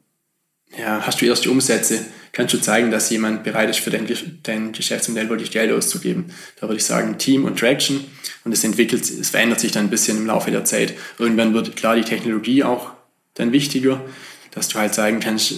ja, 0.78 1.02
hast 1.06 1.22
du 1.22 1.26
erste 1.26 1.50
Umsätze, 1.50 2.06
kannst 2.34 2.54
du 2.54 2.60
zeigen, 2.60 2.91
dass 2.91 3.10
jemand 3.10 3.43
bereit 3.43 3.69
ist, 3.69 3.80
für 3.80 3.91
dein, 3.91 4.08
dein 4.41 4.74
Geschäftsmodell 4.74 5.30
wirklich 5.30 5.52
Geld 5.52 5.72
auszugeben. 5.72 6.26
Da 6.60 6.67
würde 6.67 6.78
ich 6.78 6.84
sagen, 6.84 7.17
Team 7.17 7.46
und 7.46 7.58
Traction. 7.58 8.04
Und 8.43 8.52
es 8.52 8.63
entwickelt, 8.63 9.04
es 9.04 9.30
verändert 9.30 9.60
sich 9.60 9.72
dann 9.72 9.86
ein 9.86 9.89
bisschen 9.89 10.17
im 10.17 10.26
Laufe 10.26 10.52
der 10.52 10.65
Zeit. 10.65 10.96
Irgendwann 11.19 11.54
wird 11.54 11.76
klar 11.76 11.96
die 11.96 12.02
Technologie 12.02 12.63
auch 12.63 12.91
dann 13.36 13.52
wichtiger, 13.52 14.04
dass 14.52 14.67
du 14.67 14.80
halt 14.80 14.93
zeigen 14.93 15.19
kannst, 15.19 15.54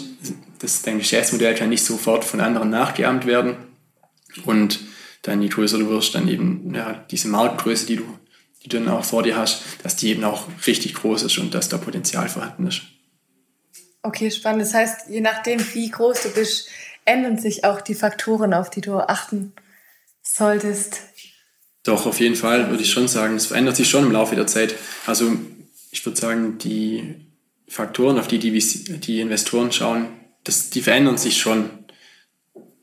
dass 0.59 0.81
dein 0.81 0.99
Geschäftsmodell 0.99 1.55
kann 1.55 1.69
nicht 1.69 1.83
sofort 1.83 2.25
von 2.25 2.41
anderen 2.41 2.69
nachgeahmt 2.69 3.25
werden. 3.25 3.55
Und 4.43 4.81
dann 5.21 5.41
je 5.41 5.47
größer 5.47 5.79
du 5.79 5.89
wirst, 5.89 6.13
dann 6.13 6.27
eben 6.27 6.73
ja, 6.75 7.05
diese 7.09 7.29
Marktgröße, 7.29 7.85
die 7.85 7.95
du, 7.95 8.03
die 8.63 8.69
du 8.69 8.79
dann 8.79 8.89
auch 8.89 9.05
vor 9.05 9.23
dir 9.23 9.37
hast, 9.37 9.63
dass 9.81 9.95
die 9.95 10.09
eben 10.09 10.25
auch 10.25 10.47
richtig 10.67 10.93
groß 10.93 11.23
ist 11.23 11.37
und 11.37 11.53
dass 11.53 11.69
da 11.69 11.77
Potenzial 11.77 12.27
vorhanden 12.27 12.67
ist. 12.67 12.81
Okay, 14.05 14.29
spannend. 14.29 14.61
Das 14.61 14.75
heißt, 14.75 15.09
je 15.09 15.19
nachdem, 15.19 15.59
wie 15.73 15.89
groß 15.89 16.21
du 16.23 16.29
bist, 16.29 16.69
ändern 17.05 17.39
sich 17.39 17.63
auch 17.63 17.81
die 17.81 17.95
Faktoren, 17.95 18.53
auf 18.53 18.69
die 18.69 18.81
du 18.81 18.97
achten 18.97 19.53
solltest. 20.21 21.01
Doch, 21.83 22.05
auf 22.05 22.19
jeden 22.19 22.35
Fall 22.35 22.69
würde 22.69 22.83
ich 22.83 22.91
schon 22.91 23.07
sagen, 23.07 23.35
es 23.35 23.47
verändert 23.47 23.75
sich 23.75 23.89
schon 23.89 24.05
im 24.05 24.11
Laufe 24.11 24.35
der 24.35 24.45
Zeit. 24.45 24.75
Also 25.07 25.35
ich 25.89 26.05
würde 26.05 26.19
sagen, 26.19 26.59
die 26.59 27.15
Faktoren, 27.67 28.19
auf 28.19 28.27
die 28.27 28.37
die, 28.37 28.51
die 28.51 29.21
Investoren 29.21 29.71
schauen, 29.71 30.07
das, 30.43 30.69
die 30.69 30.83
verändern 30.83 31.17
sich 31.17 31.39
schon. 31.39 31.71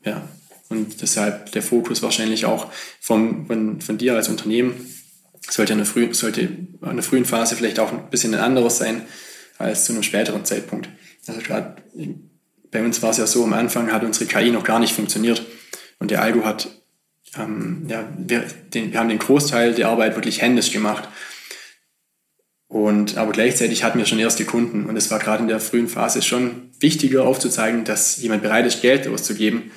Ja. 0.03 0.27
Und 0.67 1.01
deshalb 1.01 1.53
der 1.53 1.61
Fokus 1.61 2.01
wahrscheinlich 2.01 2.45
auch 2.45 2.69
vom, 2.99 3.47
von, 3.47 3.79
von 3.79 3.97
dir 3.97 4.15
als 4.15 4.27
Unternehmen 4.27 4.93
sollte 5.49 5.71
in 5.71 5.79
der 5.79 5.85
frühen, 5.85 6.13
sollte 6.13 6.41
in 6.41 6.79
der 6.81 7.03
frühen 7.03 7.23
Phase 7.23 7.55
vielleicht 7.55 7.79
auch 7.79 7.93
ein 7.93 8.09
bisschen 8.09 8.33
ein 8.33 8.41
anderes 8.41 8.77
sein 8.77 9.03
als 9.57 9.85
zu 9.85 9.93
einem 9.93 10.03
späteren 10.03 10.43
Zeitpunkt. 10.43 10.89
Also 11.27 11.41
gerade 11.41 11.75
bei 12.71 12.83
uns 12.83 13.01
war 13.01 13.11
es 13.11 13.17
ja 13.17 13.27
so, 13.27 13.43
am 13.43 13.53
Anfang 13.53 13.91
hat 13.91 14.03
unsere 14.03 14.25
KI 14.25 14.51
noch 14.51 14.63
gar 14.63 14.79
nicht 14.79 14.93
funktioniert 14.93 15.45
und 15.99 16.11
der 16.11 16.21
Algo 16.21 16.43
hat, 16.43 16.69
ähm, 17.37 17.85
ja, 17.87 18.07
wir, 18.17 18.41
den, 18.73 18.91
wir 18.91 18.99
haben 18.99 19.09
den 19.09 19.19
Großteil 19.19 19.73
der 19.73 19.87
Arbeit 19.87 20.15
wirklich 20.15 20.41
händisch 20.41 20.71
gemacht. 20.71 21.07
Und, 22.67 23.17
aber 23.17 23.31
gleichzeitig 23.31 23.83
hatten 23.83 23.99
wir 23.99 24.05
schon 24.07 24.17
erste 24.17 24.45
Kunden 24.45 24.87
und 24.87 24.97
es 24.97 25.11
war 25.11 25.19
gerade 25.19 25.43
in 25.43 25.47
der 25.47 25.59
frühen 25.59 25.87
Phase 25.87 26.23
schon 26.23 26.71
wichtiger 26.79 27.23
aufzuzeigen, 27.23 27.85
dass 27.85 28.17
jemand 28.17 28.41
bereit 28.41 28.65
ist, 28.65 28.81
Geld 28.81 29.07
auszugeben, 29.07 29.71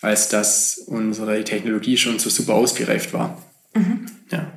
als 0.00 0.28
dass 0.28 0.78
unsere 0.78 1.42
Technologie 1.42 1.96
schon 1.96 2.20
so 2.20 2.30
super 2.30 2.54
ausgereift 2.54 3.12
war. 3.12 3.42
Mhm. 3.74 4.06
Ja. 4.30 4.52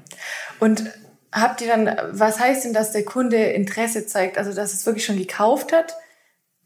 Und 0.59 0.83
habt 1.31 1.61
ihr 1.61 1.67
dann, 1.67 1.89
was 2.11 2.39
heißt 2.39 2.65
denn, 2.65 2.73
dass 2.73 2.91
der 2.91 3.03
Kunde 3.03 3.37
Interesse 3.37 4.05
zeigt, 4.05 4.37
also 4.37 4.53
dass 4.53 4.73
es 4.73 4.85
wirklich 4.85 5.05
schon 5.05 5.17
gekauft 5.17 5.73
hat? 5.73 5.95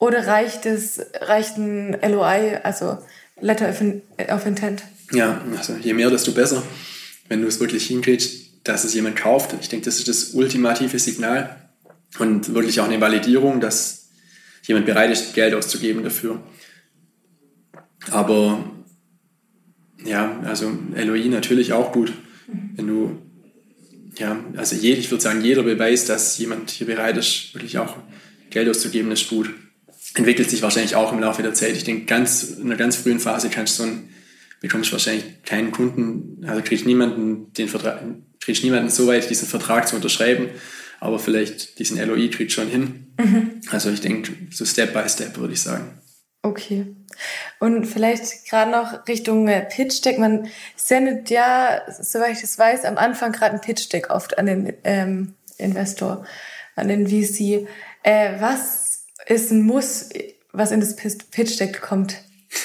Oder 0.06 0.28
reicht 0.28 0.68
es, 0.68 1.04
reicht 1.20 1.58
ein 1.58 1.98
LOI, 2.00 2.60
also 2.62 3.00
Letter 3.41 3.74
of 4.30 4.46
Intent? 4.46 4.84
Ja, 5.12 5.41
also 5.58 5.74
je 5.82 5.96
mehr, 5.96 6.12
desto 6.12 6.32
besser. 6.32 6.62
Wenn 7.28 7.41
du 7.41 7.48
es 7.48 7.60
wirklich 7.60 7.88
hinkriegst, 7.88 8.52
dass 8.63 8.84
es 8.84 8.94
jemand 8.94 9.15
kauft. 9.15 9.56
Ich 9.62 9.70
denke, 9.70 9.86
das 9.86 9.98
ist 9.98 10.08
das 10.08 10.36
ultimative 10.36 11.00
Signal 11.00 11.56
und 12.20 12.54
wirklich 12.54 12.80
auch 12.80 12.86
eine 12.86 13.02
Validierung, 13.02 13.60
dass 13.60 14.10
jemand 14.68 14.86
bereit 14.86 15.10
ist, 15.10 15.34
Geld 15.34 15.56
auszugeben 15.56 16.04
dafür. 16.04 16.39
Aber 18.12 18.63
ja, 20.06 20.39
also 20.44 20.72
LOI 20.96 21.30
natürlich 21.30 21.74
auch 21.74 21.91
gut. 21.91 22.13
Wenn 22.76 22.86
du, 22.86 23.18
ja, 24.20 24.39
also 24.56 24.76
je, 24.76 24.94
ich 24.94 25.10
würde 25.10 25.24
sagen, 25.24 25.44
jeder 25.44 25.63
Beweis, 25.63 26.06
dass 26.06 26.38
jemand 26.38 26.70
hier 26.70 26.86
bereit 26.86 27.18
ist, 27.18 27.56
wirklich 27.56 27.80
auch 27.80 27.98
Geld 28.52 28.70
auszugeben, 28.70 29.12
ist 29.12 29.30
gut. 29.30 29.50
Entwickelt 30.15 30.49
sich 30.49 30.62
wahrscheinlich 30.62 30.95
auch 30.95 31.12
im 31.12 31.19
Laufe 31.19 31.43
der 31.43 31.54
Zeit. 31.54 31.75
Ich 31.75 31.84
denke, 31.84 32.06
ganz, 32.06 32.43
in 32.43 32.67
einer 32.67 32.78
ganz 32.78 32.95
frühen 32.95 33.19
Phase 33.19 33.49
kannst 33.49 33.80
du 33.80 33.84
so 33.84 33.89
ein, 33.89 34.10
bekommst 34.62 34.89
du 34.89 34.93
wahrscheinlich 34.93 35.43
keinen 35.43 35.71
Kunden, 35.71 36.45
also 36.47 36.62
kriegst 36.62 36.86
niemanden 36.86 37.51
den 37.54 37.67
Vertrag, 37.67 38.01
kriegst 38.39 38.63
niemanden 38.63 38.89
so 38.89 39.08
weit, 39.08 39.30
diesen 39.30 39.47
Vertrag 39.47 39.88
zu 39.88 39.95
unterschreiben, 39.95 40.49
aber 40.99 41.19
vielleicht 41.19 41.80
diesen 41.80 41.99
LOI 41.99 42.30
kriegst 42.30 42.56
schon 42.56 42.69
hin. 42.69 43.13
Mhm. 43.19 43.62
Also 43.69 43.91
ich 43.91 44.01
denke, 44.01 44.32
so 44.51 44.65
Step 44.65 44.93
by 44.93 45.08
Step 45.10 45.38
würde 45.38 45.54
ich 45.54 45.62
sagen. 45.62 45.99
Okay. 46.45 46.86
Und 47.60 47.86
vielleicht 47.86 48.47
gerade 48.47 48.69
noch 48.69 49.08
Richtung 49.08 49.47
äh, 49.47 49.62
Pitch 49.62 50.04
Deck. 50.06 50.19
Man 50.19 50.47
sendet 50.75 51.30
ja, 51.30 51.82
soweit 51.99 52.34
ich 52.34 52.41
das 52.41 52.60
weiß, 52.60 52.86
am 52.86 52.97
Anfang 52.97 53.32
gerade 53.32 53.56
ein 53.56 53.62
Pitch 53.62 53.91
Deck 53.91 54.12
oft 54.12 54.38
an 54.38 54.45
den 54.45 54.73
ähm, 54.84 55.34
Investor, 55.58 56.25
an 56.75 56.88
den 56.88 57.08
VC. 57.08 57.67
Äh, 58.04 58.39
was 58.39 58.95
ist 59.28 59.51
ein 59.51 59.63
Muss, 59.63 60.10
was 60.51 60.71
in 60.71 60.80
das 60.80 60.95
Pitch 60.95 61.60
Deck 61.60 61.82
kommt? 61.82 62.15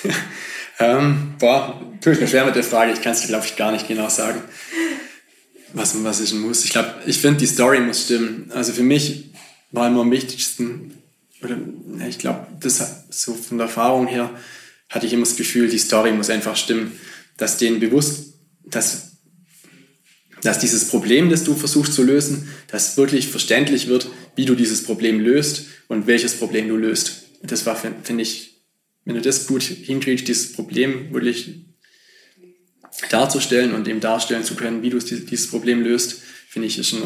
ähm, 0.79 1.35
boah, 1.39 1.81
tue 2.01 2.13
ich 2.13 2.21
mir 2.21 2.29
schwer 2.29 2.45
mit 2.45 2.57
der 2.57 2.65
Frage. 2.65 2.93
Ich 2.93 3.03
kann 3.03 3.13
es, 3.13 3.27
glaube 3.27 3.47
ich, 3.47 3.57
gar 3.57 3.73
nicht 3.73 3.89
genau 3.89 4.09
sagen. 4.09 4.43
Was, 5.73 6.03
was 6.03 6.33
ein 6.33 6.41
Muss? 6.41 6.65
Ich 6.65 6.71
glaube, 6.71 6.95
ich 7.07 7.19
finde, 7.19 7.39
die 7.39 7.47
Story 7.47 7.81
muss 7.81 8.05
stimmen. 8.05 8.51
Also 8.53 8.73
für 8.73 8.83
mich 8.83 9.33
war 9.71 9.89
immer 9.89 10.01
am 10.01 10.11
wichtigsten, 10.11 10.99
oder 11.43 11.57
ich 12.09 12.19
glaube, 12.19 12.47
so 13.11 13.35
von 13.35 13.59
der 13.59 13.69
Erfahrung 13.69 14.07
her 14.07 14.31
hatte 14.89 15.07
ich 15.07 15.13
immer 15.13 15.25
das 15.25 15.37
Gefühl, 15.37 15.69
die 15.69 15.79
Story 15.79 16.13
muss 16.13 16.31
einfach 16.31 16.57
stimmen, 16.57 16.99
dass 17.37 17.57
denen 17.57 17.79
bewusst, 17.79 18.35
dass, 18.65 19.13
dass 20.43 20.59
dieses 20.59 20.89
Problem, 20.89 21.31
das 21.31 21.45
du 21.45 21.55
versuchst 21.55 21.95
zu 21.95 22.03
lösen, 22.03 22.49
dass 22.69 22.97
wirklich 22.97 23.29
verständlich 23.29 23.87
wird, 23.87 24.11
wie 24.41 24.47
du 24.47 24.55
dieses 24.55 24.85
Problem 24.85 25.21
löst 25.21 25.67
und 25.89 26.07
welches 26.07 26.35
Problem 26.35 26.67
du 26.67 26.75
löst. 26.75 27.25
Das 27.43 27.67
war, 27.67 27.77
finde 27.77 28.23
ich, 28.23 28.63
wenn 29.05 29.15
du 29.15 29.21
das 29.21 29.47
gut 29.47 29.63
hinkriegst, 29.63 30.27
dieses 30.27 30.55
Problem 30.55 31.13
wirklich 31.13 31.67
darzustellen 33.11 33.75
und 33.75 33.87
eben 33.87 34.01
darstellen 34.01 34.43
zu 34.43 34.57
können, 34.57 34.81
wie 34.81 34.89
du 34.89 34.99
dieses 34.99 35.51
Problem 35.51 35.83
löst, 35.83 36.23
finde 36.49 36.69
ich, 36.69 36.79
ist 36.79 36.89
schon, 36.89 37.03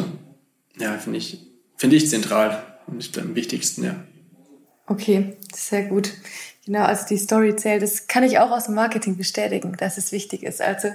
ja, 0.79 0.97
finde 0.97 1.17
ich, 1.17 1.39
finde 1.75 1.97
ich 1.97 2.07
zentral 2.07 2.79
und 2.87 3.17
am 3.17 3.35
wichtigsten, 3.35 3.83
ja. 3.83 4.01
Okay, 4.87 5.35
sehr 5.53 5.83
gut. 5.83 6.11
Genau, 6.65 6.85
also 6.85 7.05
die 7.05 7.17
Story 7.17 7.57
zählt. 7.57 7.83
Das 7.83 8.07
kann 8.07 8.23
ich 8.23 8.39
auch 8.39 8.51
aus 8.51 8.67
dem 8.67 8.75
Marketing 8.75 9.17
bestätigen, 9.17 9.75
dass 9.77 9.97
es 9.97 10.13
wichtig 10.13 10.43
ist. 10.43 10.61
Also 10.61 10.87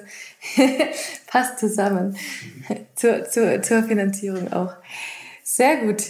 passt 1.26 1.58
zusammen 1.58 2.16
zur, 2.96 3.28
zur, 3.28 3.60
zur 3.60 3.82
Finanzierung 3.82 4.50
auch. 4.54 4.72
Sehr 5.42 5.78
gut. 5.78 6.02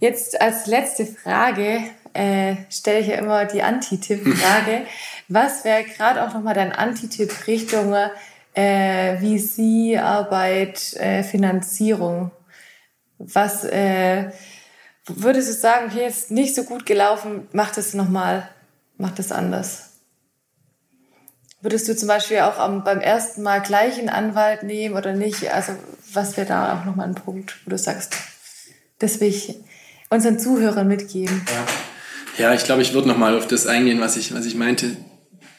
Jetzt 0.00 0.40
als 0.40 0.66
letzte 0.66 1.06
Frage 1.06 1.82
äh, 2.12 2.56
stelle 2.70 3.00
ich 3.00 3.08
ja 3.08 3.16
immer 3.16 3.44
die 3.44 3.62
Anti-Tipp-Frage. 3.62 4.86
Was 5.28 5.64
wäre 5.64 5.84
gerade 5.84 6.22
auch 6.22 6.34
nochmal 6.34 6.54
dein 6.54 6.72
Anti-Tipp 6.72 7.46
Richtung 7.46 7.94
äh, 8.54 9.16
VC-Arbeit, 9.18 10.94
äh, 10.94 11.22
Finanzierung? 11.22 12.30
Was 13.18 13.64
äh, 13.64 14.30
würdest 15.06 15.48
du 15.48 15.52
sagen, 15.54 15.90
hier 15.90 16.06
ist 16.06 16.30
nicht 16.30 16.54
so 16.54 16.64
gut 16.64 16.86
gelaufen, 16.86 17.48
mach 17.52 17.72
das 17.72 17.94
nochmal, 17.94 18.48
mach 18.96 19.10
das 19.10 19.32
anders? 19.32 19.88
Würdest 21.60 21.88
du 21.88 21.96
zum 21.96 22.06
Beispiel 22.06 22.38
auch 22.40 22.58
am, 22.58 22.84
beim 22.84 23.00
ersten 23.00 23.42
Mal 23.42 23.60
gleich 23.60 23.98
einen 23.98 24.08
Anwalt 24.08 24.62
nehmen 24.62 24.96
oder 24.96 25.12
nicht? 25.12 25.52
Also 25.52 25.72
was 26.12 26.36
wäre 26.36 26.46
da 26.46 26.78
auch 26.78 26.84
nochmal 26.84 27.08
ein 27.08 27.16
Punkt, 27.16 27.56
wo 27.64 27.70
du 27.70 27.78
sagst, 27.78 28.16
das 28.98 29.20
will 29.20 29.28
ich 29.28 29.54
unseren 30.10 30.38
Zuhörern 30.38 30.88
mitgeben? 30.88 31.42
Ja, 32.38 32.44
ja 32.44 32.54
ich 32.54 32.64
glaube, 32.64 32.82
ich 32.82 32.94
würde 32.94 33.08
nochmal 33.08 33.36
auf 33.36 33.46
das 33.46 33.66
eingehen, 33.66 34.00
was 34.00 34.16
ich, 34.16 34.34
was 34.34 34.46
ich 34.46 34.54
meinte, 34.54 34.96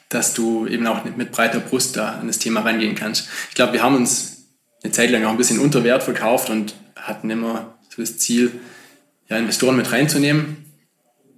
dass 0.08 0.34
du 0.34 0.66
eben 0.66 0.86
auch 0.86 1.04
mit 1.04 1.30
breiter 1.30 1.60
Brust 1.60 1.96
da 1.96 2.14
an 2.14 2.26
das 2.26 2.38
Thema 2.38 2.60
rangehen 2.60 2.94
kannst. 2.94 3.28
Ich 3.48 3.54
glaube, 3.54 3.74
wir 3.74 3.82
haben 3.82 3.96
uns 3.96 4.48
eine 4.82 4.92
Zeit 4.92 5.10
lang 5.10 5.24
auch 5.24 5.30
ein 5.30 5.36
bisschen 5.36 5.60
unter 5.60 5.84
Wert 5.84 6.02
verkauft 6.02 6.50
und 6.50 6.74
hatten 6.96 7.30
immer 7.30 7.78
so 7.88 8.02
das 8.02 8.18
Ziel, 8.18 8.50
ja, 9.28 9.36
Investoren 9.36 9.76
mit 9.76 9.92
reinzunehmen. 9.92 10.64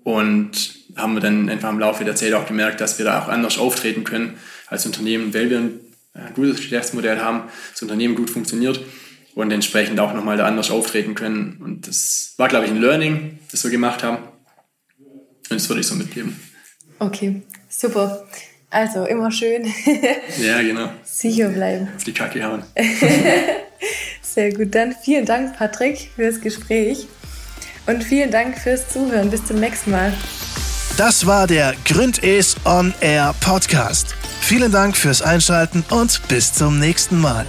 Und 0.04 0.74
haben 0.96 1.14
wir 1.14 1.20
dann 1.20 1.48
einfach 1.48 1.70
im 1.70 1.78
Laufe 1.78 2.04
der 2.04 2.16
Zeit 2.16 2.32
auch 2.32 2.46
gemerkt, 2.46 2.80
dass 2.80 2.98
wir 2.98 3.04
da 3.04 3.22
auch 3.22 3.28
anders 3.28 3.58
auftreten 3.58 4.02
können 4.04 4.38
als 4.66 4.84
Unternehmen, 4.84 5.32
weil 5.32 5.48
wir 5.48 5.58
ein 5.58 5.80
gutes 6.34 6.56
Geschäftsmodell 6.56 7.20
haben, 7.20 7.44
das 7.72 7.82
Unternehmen 7.82 8.16
gut 8.16 8.28
funktioniert 8.28 8.80
und 9.34 9.50
entsprechend 9.50 9.98
auch 10.00 10.12
nochmal 10.14 10.36
da 10.36 10.46
anders 10.46 10.70
auftreten 10.70 11.14
können. 11.14 11.58
Und 11.62 11.86
das 11.88 12.34
war, 12.36 12.48
glaube 12.48 12.66
ich, 12.66 12.70
ein 12.70 12.80
Learning, 12.80 13.38
das 13.50 13.64
wir 13.64 13.70
gemacht 13.70 14.02
haben. 14.02 14.18
Und 14.98 15.60
das 15.60 15.68
würde 15.68 15.80
ich 15.80 15.86
so 15.86 15.94
mitgeben. 15.94 16.38
Okay, 16.98 17.42
super. 17.68 18.26
Also 18.70 19.04
immer 19.04 19.30
schön. 19.30 19.64
ja, 20.42 20.62
genau. 20.62 20.90
Sicher 21.04 21.48
bleiben. 21.50 21.88
Auf 21.94 22.04
die 22.04 22.12
Kacke 22.12 22.42
hauen. 22.42 22.62
Sehr 24.22 24.52
gut. 24.52 24.74
Dann 24.74 24.94
vielen 24.94 25.26
Dank, 25.26 25.56
Patrick, 25.58 26.10
für 26.16 26.24
das 26.30 26.40
Gespräch. 26.40 27.06
Und 27.86 28.02
vielen 28.02 28.30
Dank 28.30 28.58
fürs 28.58 28.88
Zuhören. 28.88 29.30
Bis 29.30 29.44
zum 29.44 29.60
nächsten 29.60 29.90
Mal. 29.90 30.12
Das 30.96 31.26
war 31.26 31.46
der 31.46 31.74
Gründes 31.84 32.56
On 32.64 32.94
Air 33.00 33.34
Podcast. 33.40 34.14
Vielen 34.40 34.72
Dank 34.72 34.96
fürs 34.96 35.20
Einschalten 35.22 35.84
und 35.90 36.20
bis 36.28 36.54
zum 36.54 36.78
nächsten 36.78 37.20
Mal. 37.20 37.46